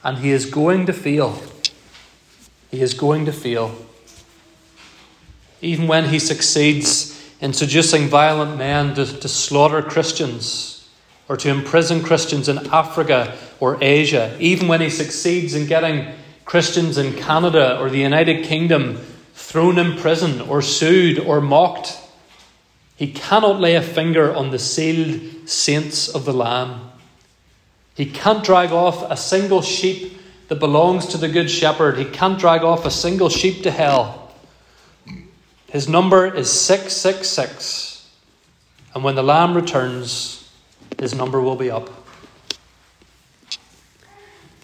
and 0.04 0.18
he 0.18 0.32
is 0.32 0.46
going 0.46 0.86
to 0.86 0.94
fail. 0.94 1.42
He 2.70 2.82
is 2.82 2.94
going 2.94 3.26
to 3.26 3.32
fail. 3.32 3.76
Even 5.62 5.88
when 5.88 6.10
he 6.10 6.20
succeeds 6.20 7.18
in 7.40 7.54
seducing 7.54 8.08
violent 8.08 8.58
men 8.58 8.96
to, 8.96 9.06
to 9.06 9.28
slaughter 9.28 9.82
Christians 9.82 10.90
or 11.28 11.38
to 11.38 11.50
imprison 11.50 12.04
Christians 12.04 12.50
in 12.50 12.58
Africa 12.68 13.38
or 13.60 13.78
Asia, 13.82 14.36
even 14.40 14.68
when 14.68 14.82
he 14.82 14.90
succeeds 14.90 15.54
in 15.54 15.68
getting 15.68 16.14
Christians 16.46 16.98
in 16.98 17.14
Canada 17.14 17.80
or 17.80 17.90
the 17.90 18.00
United 18.00 18.46
Kingdom 18.46 18.98
thrown 19.34 19.78
in 19.78 19.98
prison 19.98 20.42
or 20.42 20.62
sued 20.62 21.20
or 21.20 21.42
mocked, 21.42 21.98
he 22.96 23.12
cannot 23.12 23.60
lay 23.60 23.76
a 23.76 23.82
finger 23.82 24.34
on 24.34 24.52
the 24.52 24.60
sealed 24.60 25.50
saints 25.50 26.08
of 26.08 26.26
the 26.26 26.34
Lamb. 26.34 26.91
He 27.96 28.06
can't 28.06 28.44
drag 28.44 28.72
off 28.72 29.10
a 29.10 29.18
single 29.18 29.62
sheep 29.62 30.20
that 30.48 30.60
belongs 30.60 31.08
to 31.08 31.18
the 31.18 31.30
Good 31.30 31.50
Shepherd. 31.50 31.98
He 31.98 32.06
can't 32.06 32.40
drag 32.40 32.64
off 32.64 32.86
a 32.86 32.92
single 32.92 33.30
sheep 33.30 33.64
to 33.64 33.72
hell. 33.72 34.34
His 35.68 35.88
number 35.88 36.26
is 36.26 36.52
666. 36.52 38.10
And 38.94 39.04
when 39.04 39.16
the 39.16 39.24
Lamb 39.24 39.54
returns, 39.54 40.52
his 41.00 41.16
number 41.16 41.40
will 41.40 41.56
be 41.56 41.72
up. 41.72 41.90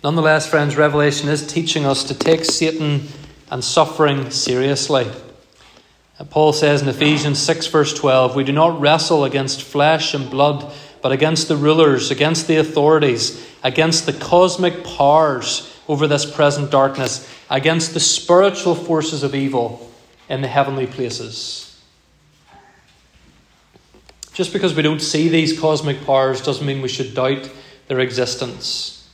Nonetheless, 0.04 0.48
friends, 0.48 0.76
Revelation 0.76 1.30
is 1.30 1.48
teaching 1.48 1.86
us 1.86 2.04
to 2.06 2.14
take 2.14 2.46
Satan 2.46 3.08
and 3.50 3.64
suffering 3.64 4.30
seriously. 4.30 5.08
Paul 6.30 6.52
says 6.52 6.82
in 6.82 6.88
Ephesians 6.88 7.40
6, 7.40 7.68
verse 7.68 7.94
12, 7.94 8.36
We 8.36 8.44
do 8.44 8.52
not 8.52 8.80
wrestle 8.82 9.24
against 9.24 9.62
flesh 9.62 10.14
and 10.14 10.30
blood 10.30 10.74
but 11.02 11.12
against 11.12 11.48
the 11.48 11.58
rulers, 11.58 12.12
against 12.12 12.48
the 12.48 12.58
authorities, 12.58 13.48
against 13.64 14.06
the 14.06 14.14
cosmic 14.14 14.84
powers 14.84 15.74
over 15.88 16.08
this 16.08 16.30
present 16.30 16.72
darkness, 16.72 17.32
against 17.50 17.94
the 17.94 18.00
spiritual 18.00 18.76
forces 18.76 19.24
of 19.24 19.34
evil 19.34 19.92
in 20.30 20.42
the 20.42 20.48
heavenly 20.48 20.88
places. 20.88 21.64
Just 24.34 24.54
because 24.54 24.76
we 24.76 24.84
don't 24.84 25.02
see 25.02 25.30
these 25.30 25.60
cosmic 25.60 26.06
powers 26.06 26.42
doesn't 26.42 26.66
mean 26.66 26.82
we 26.82 26.90
should 26.90 27.16
doubt 27.16 27.50
their 27.88 28.00
existence. 28.00 29.10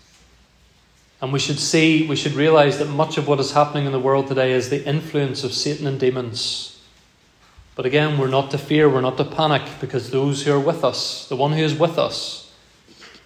And 1.21 1.31
we 1.31 1.39
should 1.39 1.59
see, 1.59 2.05
we 2.07 2.17
should 2.17 2.33
realize 2.33 2.79
that 2.79 2.89
much 2.89 3.17
of 3.17 3.29
what 3.29 3.39
is 3.39 3.53
happening 3.53 3.85
in 3.85 3.93
the 3.93 3.99
world 3.99 4.27
today 4.27 4.51
is 4.51 4.69
the 4.69 4.85
influence 4.85 5.45
of 5.45 5.53
Satan 5.53 5.87
and 5.87 5.97
demons. 5.97 6.72
But 7.75 7.85
again, 7.85 8.17
we're 8.17 8.27
not 8.27 8.51
to 8.51 8.57
fear, 8.57 8.87
we're 8.87 9.01
not 9.01 9.17
to 9.17 9.25
panic, 9.25 9.63
because 9.81 10.11
those 10.11 10.43
who 10.43 10.53
are 10.53 10.59
with 10.59 10.83
us, 10.83 11.27
the 11.27 11.35
one 11.35 11.53
who 11.53 11.63
is 11.63 11.73
with 11.73 11.97
us, 11.97 12.53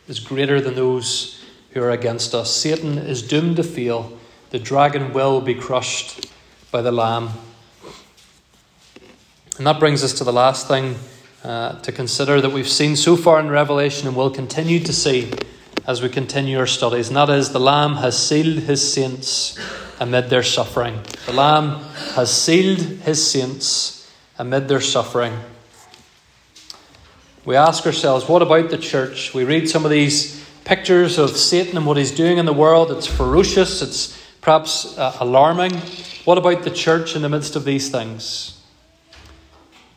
is 0.07 0.19
greater 0.19 0.61
than 0.61 0.75
those 0.75 1.43
who 1.71 1.81
are 1.81 1.91
against 1.91 2.33
us. 2.33 2.55
Satan 2.55 2.97
is 2.97 3.21
doomed 3.21 3.57
to 3.57 3.63
fail. 3.63 4.17
The 4.51 4.59
dragon 4.59 5.11
will 5.11 5.41
be 5.41 5.53
crushed 5.53 6.27
by 6.71 6.81
the 6.81 6.91
Lamb. 6.93 7.31
And 9.57 9.67
that 9.67 9.79
brings 9.79 10.03
us 10.03 10.13
to 10.13 10.23
the 10.23 10.31
last 10.31 10.67
thing 10.67 10.95
uh, 11.43 11.79
to 11.81 11.91
consider 11.91 12.39
that 12.39 12.51
we've 12.51 12.69
seen 12.69 12.95
so 12.95 13.17
far 13.17 13.39
in 13.39 13.49
Revelation 13.49 14.07
and 14.07 14.15
will 14.15 14.29
continue 14.29 14.79
to 14.79 14.93
see 14.93 15.31
as 15.87 16.01
we 16.01 16.09
continue 16.09 16.59
our 16.59 16.67
studies, 16.67 17.07
and 17.07 17.15
that 17.15 17.29
is 17.29 17.51
the 17.51 17.59
Lamb 17.59 17.95
has 17.95 18.17
sealed 18.17 18.63
his 18.63 18.93
saints 18.93 19.57
amid 20.01 20.29
their 20.29 20.43
suffering. 20.43 20.99
The 21.25 21.31
Lamb 21.31 21.81
has 22.15 22.29
sealed 22.29 22.79
his 22.79 23.25
saints 23.25 23.96
amid 24.37 24.67
their 24.67 24.81
suffering. 24.81 25.33
We 27.45 27.55
ask 27.55 27.85
ourselves, 27.85 28.27
what 28.27 28.41
about 28.41 28.69
the 28.69 28.77
church? 28.77 29.33
We 29.33 29.43
read 29.43 29.69
some 29.69 29.85
of 29.85 29.91
these 29.91 30.45
pictures 30.65 31.17
of 31.17 31.37
Satan 31.37 31.77
and 31.77 31.85
what 31.85 31.97
he's 31.97 32.11
doing 32.11 32.37
in 32.37 32.45
the 32.45 32.53
world. 32.53 32.91
It's 32.91 33.07
ferocious, 33.07 33.81
it's 33.81 34.21
perhaps 34.41 34.97
uh, 34.97 35.15
alarming. 35.19 35.73
What 36.25 36.37
about 36.37 36.63
the 36.63 36.69
church 36.69 37.15
in 37.15 37.21
the 37.21 37.29
midst 37.29 37.55
of 37.55 37.63
these 37.63 37.89
things? 37.89 38.61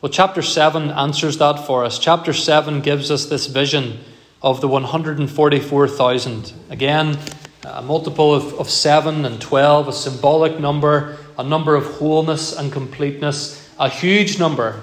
Well, 0.01 0.11
chapter 0.11 0.41
7 0.41 0.89
answers 0.89 1.37
that 1.39 1.67
for 1.67 1.83
us. 1.83 1.99
Chapter 1.99 2.33
7 2.33 2.81
gives 2.81 3.11
us 3.11 3.25
this 3.25 3.47
vision 3.47 3.99
of 4.41 4.61
the 4.61 4.67
144,000. 4.67 6.53
Again, 6.69 7.19
a 7.63 7.81
multiple 7.81 8.33
of, 8.33 8.53
of 8.55 8.69
7 8.69 9.25
and 9.25 9.39
12, 9.39 9.87
a 9.89 9.93
symbolic 9.93 10.59
number, 10.59 11.17
a 11.37 11.43
number 11.43 11.75
of 11.75 11.85
wholeness 11.85 12.57
and 12.57 12.71
completeness, 12.71 13.60
a 13.81 13.89
huge 13.89 14.37
number. 14.37 14.79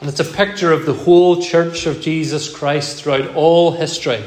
And 0.00 0.08
it's 0.08 0.18
a 0.18 0.24
picture 0.24 0.72
of 0.72 0.84
the 0.84 0.92
whole 0.92 1.40
church 1.40 1.86
of 1.86 2.00
Jesus 2.00 2.52
Christ 2.52 3.00
throughout 3.00 3.36
all 3.36 3.70
history. 3.70 4.20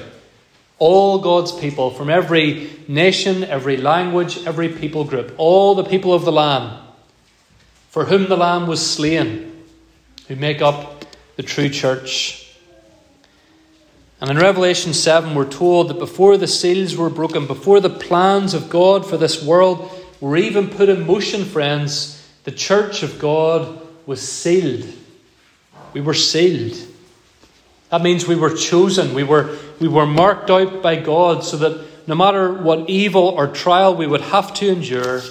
All 0.79 1.19
God's 1.19 1.51
people 1.51 1.91
from 1.91 2.09
every 2.09 2.69
nation, 2.87 3.43
every 3.43 3.75
language, 3.75 4.45
every 4.47 4.69
people 4.69 5.03
group, 5.03 5.33
all 5.37 5.75
the 5.75 5.83
people 5.83 6.13
of 6.13 6.23
the 6.23 6.31
Lamb, 6.31 6.79
for 7.89 8.05
whom 8.05 8.29
the 8.29 8.37
Lamb 8.37 8.67
was 8.67 8.89
slain, 8.89 9.65
who 10.29 10.37
make 10.37 10.61
up 10.61 11.03
the 11.35 11.43
true 11.43 11.67
church. 11.67 12.55
And 14.21 14.29
in 14.29 14.37
Revelation 14.37 14.93
7, 14.93 15.35
we're 15.35 15.49
told 15.49 15.89
that 15.89 15.99
before 15.99 16.37
the 16.37 16.47
seals 16.47 16.95
were 16.95 17.09
broken, 17.09 17.47
before 17.47 17.81
the 17.81 17.89
plans 17.89 18.53
of 18.53 18.69
God 18.69 19.05
for 19.05 19.17
this 19.17 19.43
world 19.43 19.91
were 20.21 20.37
even 20.37 20.69
put 20.69 20.87
in 20.87 21.05
motion, 21.05 21.43
friends, 21.43 22.24
the 22.45 22.51
church 22.51 23.03
of 23.03 23.19
God 23.19 23.81
was 24.05 24.21
sealed. 24.21 24.87
We 25.93 26.01
were 26.01 26.13
sealed. 26.13 26.77
That 27.89 28.01
means 28.01 28.27
we 28.27 28.35
were 28.35 28.55
chosen. 28.55 29.13
We 29.13 29.23
were, 29.23 29.57
we 29.79 29.87
were 29.87 30.05
marked 30.05 30.49
out 30.49 30.81
by 30.81 30.97
God 30.97 31.43
so 31.43 31.57
that 31.57 31.85
no 32.07 32.15
matter 32.15 32.53
what 32.53 32.89
evil 32.89 33.29
or 33.29 33.47
trial 33.47 33.95
we 33.95 34.05
would 34.05 34.21
have 34.21 34.53
to 34.55 34.69
endure, 34.69 35.21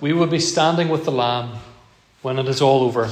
we 0.00 0.12
would 0.12 0.30
be 0.30 0.38
standing 0.38 0.88
with 0.88 1.04
the 1.04 1.12
Lamb 1.12 1.58
when 2.22 2.38
it 2.38 2.48
is 2.48 2.60
all 2.60 2.82
over. 2.82 3.10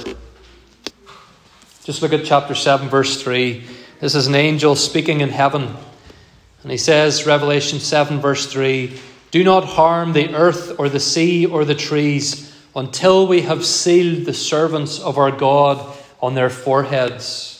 Just 1.82 2.02
look 2.02 2.12
at 2.12 2.24
chapter 2.24 2.54
7, 2.54 2.88
verse 2.88 3.20
3. 3.20 3.64
This 3.98 4.14
is 4.14 4.28
an 4.28 4.36
angel 4.36 4.76
speaking 4.76 5.22
in 5.22 5.30
heaven. 5.30 5.74
And 6.62 6.70
he 6.70 6.76
says, 6.76 7.26
Revelation 7.26 7.80
7, 7.80 8.20
verse 8.20 8.46
3 8.46 8.96
Do 9.32 9.42
not 9.42 9.64
harm 9.64 10.12
the 10.12 10.34
earth 10.34 10.78
or 10.78 10.88
the 10.88 11.00
sea 11.00 11.46
or 11.46 11.64
the 11.64 11.74
trees 11.74 12.49
until 12.74 13.26
we 13.26 13.42
have 13.42 13.64
sealed 13.64 14.26
the 14.26 14.34
servants 14.34 15.00
of 15.00 15.18
our 15.18 15.30
God 15.30 15.96
on 16.22 16.34
their 16.34 16.50
foreheads. 16.50 17.56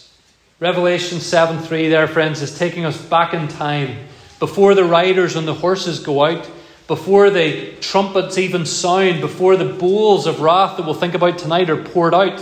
Revelation 0.61 1.21
7 1.21 1.63
3, 1.63 1.89
there, 1.89 2.07
friends, 2.07 2.43
is 2.43 2.59
taking 2.59 2.85
us 2.85 3.01
back 3.01 3.33
in 3.33 3.49
time 3.49 3.97
before 4.39 4.75
the 4.75 4.85
riders 4.85 5.37
on 5.37 5.47
the 5.47 5.55
horses 5.55 6.01
go 6.01 6.25
out, 6.25 6.51
before 6.87 7.31
the 7.31 7.75
trumpets 7.81 8.37
even 8.37 8.67
sound, 8.67 9.21
before 9.21 9.57
the 9.57 9.73
bowls 9.73 10.27
of 10.27 10.41
wrath 10.41 10.77
that 10.77 10.85
we'll 10.85 10.95
think 10.95 11.15
about 11.15 11.39
tonight 11.39 11.71
are 11.71 11.83
poured 11.83 12.15
out, 12.15 12.37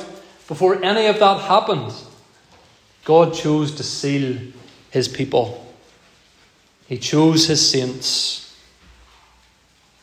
before 0.46 0.82
any 0.82 1.06
of 1.06 1.18
that 1.18 1.40
happens. 1.42 2.06
God 3.04 3.34
chose 3.34 3.74
to 3.76 3.82
seal 3.82 4.38
his 4.90 5.08
people. 5.08 5.64
He 6.86 6.98
chose 6.98 7.46
his 7.46 7.70
saints. 7.70 8.56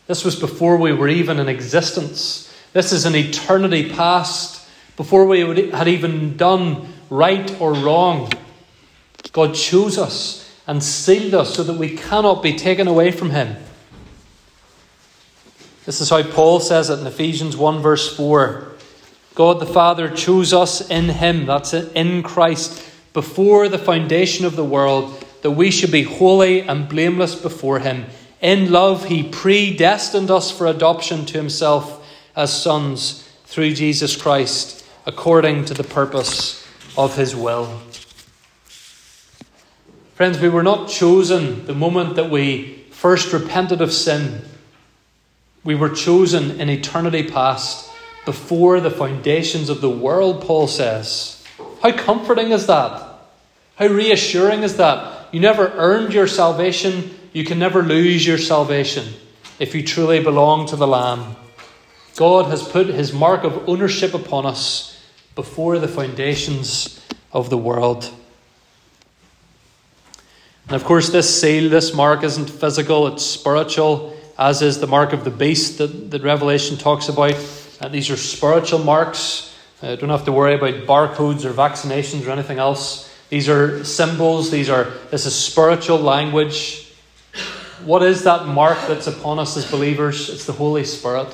This 0.07 0.23
was 0.23 0.35
before 0.35 0.77
we 0.77 0.93
were 0.93 1.07
even 1.07 1.39
in 1.39 1.49
existence. 1.49 2.54
This 2.75 2.91
is 2.91 3.05
an 3.05 3.15
eternity 3.15 3.89
past, 3.89 4.67
before 4.97 5.25
we 5.25 5.39
had 5.69 5.87
even 5.87 6.35
done 6.35 6.93
right 7.09 7.49
or 7.61 7.71
wrong. 7.73 8.29
God 9.31 9.55
chose 9.55 9.97
us 9.97 10.53
and 10.67 10.83
sealed 10.83 11.33
us 11.35 11.55
so 11.55 11.63
that 11.63 11.77
we 11.77 11.95
cannot 11.95 12.43
be 12.43 12.53
taken 12.57 12.89
away 12.89 13.11
from 13.11 13.29
him. 13.29 13.55
This 15.85 16.01
is 16.01 16.09
how 16.09 16.21
Paul 16.23 16.59
says 16.59 16.89
it 16.89 16.99
in 16.99 17.07
Ephesians 17.07 17.55
1, 17.55 17.81
verse 17.81 18.13
4. 18.13 18.73
God 19.35 19.61
the 19.61 19.65
Father 19.65 20.09
chose 20.09 20.51
us 20.51 20.89
in 20.89 21.05
him, 21.05 21.45
that's 21.45 21.73
it, 21.73 21.93
in 21.95 22.23
Christ 22.23 22.91
before 23.13 23.69
the 23.69 23.77
foundation 23.77 24.45
of 24.45 24.57
the 24.57 24.65
world 24.65 25.25
that 25.43 25.51
we 25.51 25.71
should 25.71 25.93
be 25.93 26.03
holy 26.03 26.59
and 26.59 26.89
blameless 26.89 27.35
before 27.35 27.79
Him. 27.79 28.07
In 28.41 28.69
love, 28.69 29.05
He 29.05 29.23
predestined 29.23 30.29
us 30.29 30.51
for 30.51 30.67
adoption 30.67 31.25
to 31.27 31.37
Himself 31.37 32.04
as 32.35 32.61
sons 32.61 33.27
through 33.45 33.73
Jesus 33.73 34.15
Christ, 34.19 34.85
according 35.05 35.65
to 35.65 35.73
the 35.73 35.83
purpose 35.83 36.67
of 36.97 37.15
His 37.15 37.35
will. 37.35 37.79
Friends, 40.15 40.39
we 40.39 40.49
were 40.49 40.63
not 40.63 40.89
chosen 40.89 41.65
the 41.65 41.75
moment 41.75 42.15
that 42.15 42.29
we 42.29 42.85
first 42.91 43.33
repented 43.33 43.81
of 43.81 43.91
sin. 43.91 44.41
We 45.63 45.75
were 45.75 45.89
chosen 45.89 46.59
in 46.59 46.69
eternity 46.69 47.23
past, 47.23 47.91
before 48.25 48.79
the 48.79 48.89
foundations 48.89 49.69
of 49.69 49.81
the 49.81 49.89
world, 49.89 50.41
Paul 50.41 50.67
says. 50.67 51.43
How 51.81 51.91
comforting 51.91 52.51
is 52.51 52.65
that? 52.67 53.19
How 53.75 53.87
reassuring 53.87 54.63
is 54.63 54.77
that? 54.77 55.27
You 55.31 55.39
never 55.39 55.67
earned 55.75 56.13
your 56.13 56.27
salvation. 56.27 57.13
You 57.33 57.45
can 57.45 57.59
never 57.59 57.83
lose 57.83 58.25
your 58.25 58.37
salvation 58.37 59.13
if 59.59 59.75
you 59.75 59.83
truly 59.83 60.23
belong 60.23 60.67
to 60.67 60.75
the 60.75 60.87
Lamb. 60.87 61.35
God 62.15 62.45
has 62.45 62.65
put 62.65 62.87
his 62.87 63.11
mark 63.11 63.43
of 63.43 63.67
ownership 63.67 64.13
upon 64.13 64.45
us 64.45 65.03
before 65.35 65.79
the 65.79 65.87
foundations 65.87 67.05
of 67.33 67.49
the 67.49 67.57
world. 67.57 68.09
And 70.67 70.75
of 70.75 70.85
course, 70.85 71.09
this 71.09 71.41
seal, 71.41 71.69
this 71.69 71.93
mark 71.93 72.23
isn't 72.23 72.49
physical, 72.49 73.07
it's 73.07 73.23
spiritual, 73.23 74.17
as 74.39 74.61
is 74.61 74.79
the 74.79 74.87
mark 74.87 75.13
of 75.13 75.23
the 75.25 75.29
beast 75.29 75.77
that, 75.77 76.11
that 76.11 76.23
Revelation 76.23 76.77
talks 76.77 77.09
about. 77.09 77.35
And 77.81 77.93
these 77.93 78.09
are 78.09 78.17
spiritual 78.17 78.79
marks. 78.79 79.53
Uh, 79.81 79.95
don't 79.97 80.09
have 80.09 80.25
to 80.25 80.31
worry 80.31 80.55
about 80.55 80.87
barcodes 80.87 81.43
or 81.43 81.51
vaccinations 81.51 82.25
or 82.25 82.31
anything 82.31 82.57
else. 82.57 83.13
These 83.29 83.49
are 83.49 83.83
symbols, 83.83 84.49
these 84.51 84.69
are 84.69 84.85
this 85.11 85.25
is 85.25 85.35
spiritual 85.35 85.99
language. 85.99 86.93
What 87.83 88.01
is 88.01 88.23
that 88.23 88.47
mark 88.47 88.77
that's 88.87 89.07
upon 89.07 89.37
us 89.37 89.57
as 89.57 89.69
believers? 89.69 90.29
It's 90.29 90.45
the 90.45 90.53
Holy 90.53 90.85
Spirit. 90.85 91.27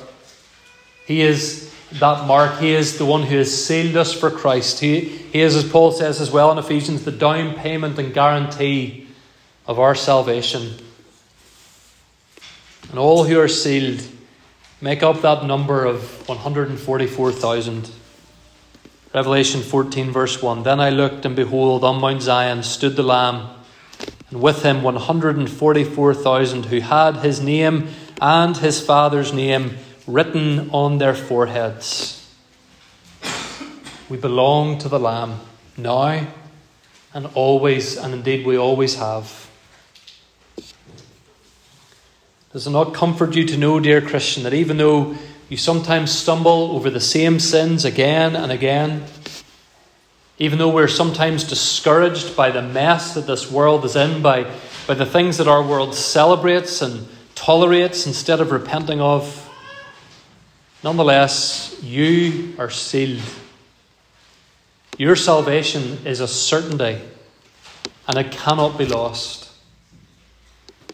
He 1.06 1.22
is 1.22 1.72
that 1.92 2.26
mark. 2.26 2.58
He 2.58 2.72
is 2.72 2.98
the 2.98 3.04
one 3.04 3.22
who 3.22 3.36
has 3.38 3.64
sealed 3.64 3.96
us 3.96 4.12
for 4.12 4.30
Christ. 4.30 4.80
He, 4.80 5.00
he 5.00 5.40
is, 5.40 5.56
as 5.56 5.68
Paul 5.70 5.92
says 5.92 6.20
as 6.20 6.30
well 6.30 6.50
in 6.52 6.58
Ephesians, 6.58 7.04
the 7.04 7.12
down 7.12 7.54
payment 7.54 7.98
and 7.98 8.14
guarantee 8.14 9.08
of 9.66 9.78
our 9.78 9.94
salvation. 9.94 10.74
And 12.90 12.98
all 12.98 13.24
who 13.24 13.38
are 13.40 13.48
sealed 13.48 14.02
make 14.80 15.02
up 15.02 15.22
that 15.22 15.44
number 15.44 15.84
of 15.84 16.28
144,000. 16.28 17.90
Revelation 19.14 19.60
14, 19.60 20.10
verse 20.10 20.42
1 20.42 20.62
Then 20.62 20.80
I 20.80 20.90
looked, 20.90 21.26
and 21.26 21.36
behold, 21.36 21.84
on 21.84 22.00
Mount 22.00 22.22
Zion 22.22 22.62
stood 22.62 22.96
the 22.96 23.02
Lamb, 23.02 23.48
and 24.30 24.40
with 24.40 24.62
him 24.62 24.82
144,000 24.82 26.66
who 26.66 26.80
had 26.80 27.16
his 27.16 27.40
name 27.40 27.88
and 28.20 28.56
his 28.56 28.84
father's 28.84 29.32
name 29.32 29.76
written 30.06 30.70
on 30.70 30.98
their 30.98 31.14
foreheads. 31.14 32.18
We 34.08 34.16
belong 34.16 34.78
to 34.78 34.88
the 34.88 34.98
Lamb 34.98 35.40
now 35.76 36.26
and 37.14 37.26
always, 37.34 37.96
and 37.96 38.14
indeed 38.14 38.46
we 38.46 38.56
always 38.56 38.96
have. 38.96 39.50
Does 42.52 42.66
it 42.66 42.70
not 42.70 42.94
comfort 42.94 43.34
you 43.34 43.46
to 43.46 43.56
know, 43.56 43.80
dear 43.80 44.00
Christian, 44.00 44.42
that 44.42 44.54
even 44.54 44.76
though 44.76 45.16
you 45.52 45.58
sometimes 45.58 46.10
stumble 46.10 46.72
over 46.72 46.88
the 46.88 46.98
same 46.98 47.38
sins 47.38 47.84
again 47.84 48.34
and 48.34 48.50
again. 48.50 49.04
Even 50.38 50.58
though 50.58 50.70
we're 50.70 50.88
sometimes 50.88 51.44
discouraged 51.44 52.34
by 52.34 52.50
the 52.50 52.62
mess 52.62 53.12
that 53.12 53.26
this 53.26 53.50
world 53.50 53.84
is 53.84 53.94
in, 53.94 54.22
by, 54.22 54.50
by 54.86 54.94
the 54.94 55.04
things 55.04 55.36
that 55.36 55.48
our 55.48 55.62
world 55.62 55.94
celebrates 55.94 56.80
and 56.80 57.06
tolerates 57.34 58.06
instead 58.06 58.40
of 58.40 58.50
repenting 58.50 59.02
of, 59.02 59.41
nonetheless, 60.82 61.78
you 61.82 62.54
are 62.58 62.70
sealed. 62.70 63.22
Your 64.98 65.16
salvation 65.16 65.98
is 66.04 66.20
a 66.20 66.28
certainty 66.28 67.00
and 68.06 68.18
it 68.18 68.32
cannot 68.32 68.78
be 68.78 68.86
lost. 68.86 69.50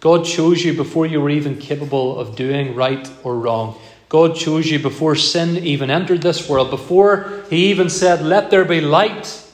God 0.01 0.25
chose 0.25 0.65
you 0.65 0.75
before 0.75 1.07
you 1.07 1.21
were 1.21 1.31
even 1.31 1.59
capable 1.59 2.19
of 2.19 2.37
doing 2.37 2.75
right 2.75 3.11
or 3.25 3.37
wrong. 3.37 3.79
God 4.09 4.37
chose 4.37 4.71
you 4.71 4.79
before 4.79 5.17
sin 5.17 5.59
even 5.59 5.91
entered 5.91 6.23
this 6.23 6.49
world, 6.49 6.71
before 6.71 7.45
He 7.51 7.67
even 7.71 7.91
said, 7.91 8.23
Let 8.23 8.51
there 8.51 8.65
be 8.65 8.81
light. 8.81 9.45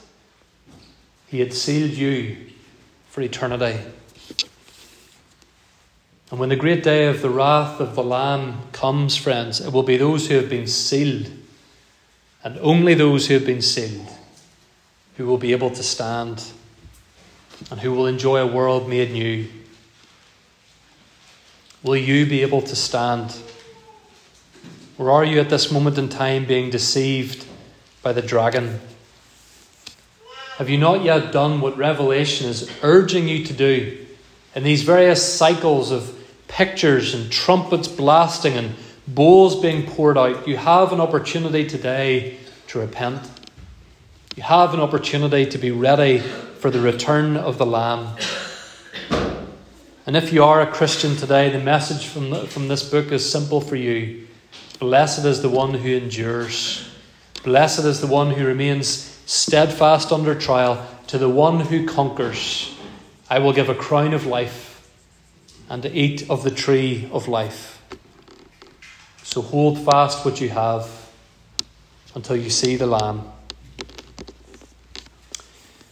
He 1.27 1.39
had 1.39 1.53
sealed 1.53 1.91
you 1.91 2.37
for 3.09 3.21
eternity. 3.21 3.79
And 6.31 6.39
when 6.39 6.49
the 6.49 6.55
great 6.55 6.83
day 6.83 7.07
of 7.07 7.21
the 7.21 7.29
wrath 7.29 7.79
of 7.79 7.95
the 7.95 8.03
Lamb 8.03 8.63
comes, 8.71 9.15
friends, 9.15 9.61
it 9.61 9.71
will 9.71 9.83
be 9.83 9.97
those 9.97 10.27
who 10.27 10.35
have 10.35 10.49
been 10.49 10.67
sealed, 10.67 11.29
and 12.43 12.57
only 12.59 12.93
those 12.95 13.27
who 13.27 13.35
have 13.35 13.45
been 13.45 13.61
sealed, 13.61 14.07
who 15.17 15.25
will 15.27 15.37
be 15.37 15.51
able 15.51 15.69
to 15.69 15.83
stand 15.83 16.43
and 17.71 17.79
who 17.79 17.93
will 17.93 18.07
enjoy 18.07 18.37
a 18.37 18.47
world 18.47 18.89
made 18.89 19.11
new. 19.11 19.47
Will 21.83 21.95
you 21.95 22.25
be 22.25 22.41
able 22.41 22.61
to 22.63 22.75
stand? 22.75 23.37
Or 24.97 25.11
are 25.11 25.23
you 25.23 25.39
at 25.39 25.49
this 25.49 25.71
moment 25.71 25.97
in 25.97 26.09
time 26.09 26.45
being 26.45 26.69
deceived 26.69 27.45
by 28.01 28.13
the 28.13 28.21
dragon? 28.21 28.79
Have 30.57 30.69
you 30.69 30.77
not 30.77 31.03
yet 31.03 31.31
done 31.31 31.61
what 31.61 31.77
Revelation 31.77 32.47
is 32.47 32.69
urging 32.81 33.27
you 33.27 33.45
to 33.45 33.53
do 33.53 34.04
in 34.55 34.63
these 34.63 34.83
various 34.83 35.21
cycles 35.37 35.91
of 35.91 36.17
pictures 36.47 37.13
and 37.13 37.31
trumpets 37.31 37.87
blasting 37.87 38.53
and 38.53 38.75
bowls 39.07 39.61
being 39.61 39.85
poured 39.85 40.17
out? 40.17 40.47
You 40.47 40.57
have 40.57 40.93
an 40.93 41.01
opportunity 41.01 41.67
today 41.67 42.37
to 42.67 42.79
repent. 42.79 43.29
You 44.35 44.43
have 44.43 44.73
an 44.73 44.79
opportunity 44.79 45.45
to 45.45 45.57
be 45.57 45.71
ready 45.71 46.19
for 46.19 46.71
the 46.71 46.79
return 46.79 47.37
of 47.37 47.57
the 47.57 47.65
Lamb. 47.65 48.17
And 50.07 50.15
if 50.15 50.31
you 50.31 50.43
are 50.43 50.61
a 50.61 50.67
Christian 50.67 51.15
today, 51.15 51.49
the 51.49 51.59
message 51.59 52.07
from, 52.07 52.29
the, 52.29 52.45
from 52.47 52.67
this 52.67 52.87
book 52.87 53.11
is 53.11 53.29
simple 53.29 53.59
for 53.59 53.75
you. 53.75 54.27
Blessed 54.79 55.25
is 55.25 55.41
the 55.41 55.49
one 55.49 55.73
who 55.73 55.89
endures. 55.89 56.89
Blessed 57.43 57.85
is 57.85 58.01
the 58.01 58.07
one 58.07 58.31
who 58.31 58.45
remains 58.45 59.19
steadfast 59.25 60.11
under 60.11 60.35
trial. 60.35 60.85
To 61.07 61.17
the 61.17 61.29
one 61.29 61.59
who 61.59 61.87
conquers, 61.87 62.74
I 63.29 63.39
will 63.39 63.53
give 63.53 63.69
a 63.69 63.75
crown 63.75 64.13
of 64.13 64.25
life 64.25 64.87
and 65.67 65.81
to 65.81 65.91
eat 65.91 66.29
of 66.29 66.43
the 66.43 66.51
tree 66.51 67.09
of 67.11 67.27
life. 67.27 67.81
So 69.23 69.41
hold 69.41 69.83
fast 69.83 70.23
what 70.23 70.39
you 70.39 70.49
have 70.49 70.89
until 72.13 72.35
you 72.35 72.49
see 72.49 72.75
the 72.75 72.85
Lamb. 72.85 73.23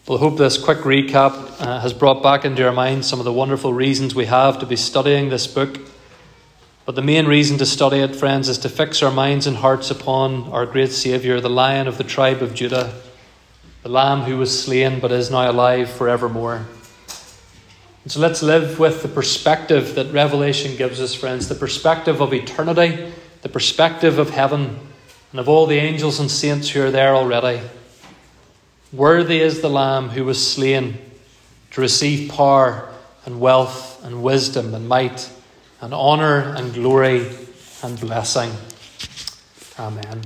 Well, 0.05 0.17
I 0.17 0.21
hope 0.21 0.37
this 0.37 0.57
quick 0.57 0.79
recap 0.79 1.61
uh, 1.61 1.79
has 1.79 1.91
brought 1.93 2.21
back 2.21 2.45
into 2.45 2.61
your 2.61 2.71
mind 2.71 3.05
some 3.05 3.19
of 3.19 3.25
the 3.25 3.33
wonderful 3.33 3.73
reasons 3.73 4.13
we 4.13 4.25
have 4.25 4.59
to 4.59 4.65
be 4.65 4.75
studying 4.75 5.29
this 5.29 5.47
book. 5.47 5.79
But 6.85 6.95
the 6.95 7.01
main 7.01 7.25
reason 7.25 7.57
to 7.57 7.65
study 7.65 7.97
it, 7.97 8.15
friends, 8.15 8.49
is 8.49 8.57
to 8.59 8.69
fix 8.69 9.01
our 9.01 9.11
minds 9.11 9.47
and 9.47 9.57
hearts 9.57 9.89
upon 9.89 10.43
our 10.51 10.65
great 10.65 10.91
Saviour, 10.91 11.39
the 11.39 11.49
Lion 11.49 11.87
of 11.87 11.97
the 11.97 12.03
tribe 12.03 12.41
of 12.41 12.53
Judah, 12.53 12.93
the 13.81 13.89
Lamb 13.89 14.21
who 14.21 14.37
was 14.37 14.63
slain 14.63 14.99
but 14.99 15.11
is 15.11 15.31
now 15.31 15.49
alive 15.49 15.89
forevermore. 15.89 16.65
So 18.05 18.19
let's 18.19 18.43
live 18.43 18.79
with 18.79 19.01
the 19.01 19.07
perspective 19.07 19.95
that 19.95 20.11
Revelation 20.11 20.75
gives 20.75 20.99
us, 20.99 21.15
friends 21.15 21.47
the 21.47 21.55
perspective 21.55 22.21
of 22.21 22.33
eternity, 22.33 23.13
the 23.41 23.49
perspective 23.49 24.19
of 24.19 24.29
heaven, 24.29 24.77
and 25.31 25.39
of 25.39 25.47
all 25.47 25.65
the 25.65 25.77
angels 25.77 26.19
and 26.19 26.29
saints 26.29 26.69
who 26.69 26.83
are 26.83 26.91
there 26.91 27.15
already. 27.15 27.61
Worthy 28.91 29.39
is 29.39 29.61
the 29.61 29.69
Lamb 29.69 30.09
who 30.09 30.25
was 30.25 30.45
slain 30.45 30.97
to 31.71 31.81
receive 31.81 32.29
power 32.29 32.89
and 33.25 33.39
wealth 33.39 34.03
and 34.03 34.21
wisdom 34.21 34.75
and 34.75 34.87
might 34.87 35.29
and 35.81 35.93
honour 35.93 36.53
and 36.55 36.73
glory 36.73 37.31
and 37.83 37.99
blessing. 37.99 38.51
Amen. 39.79 40.21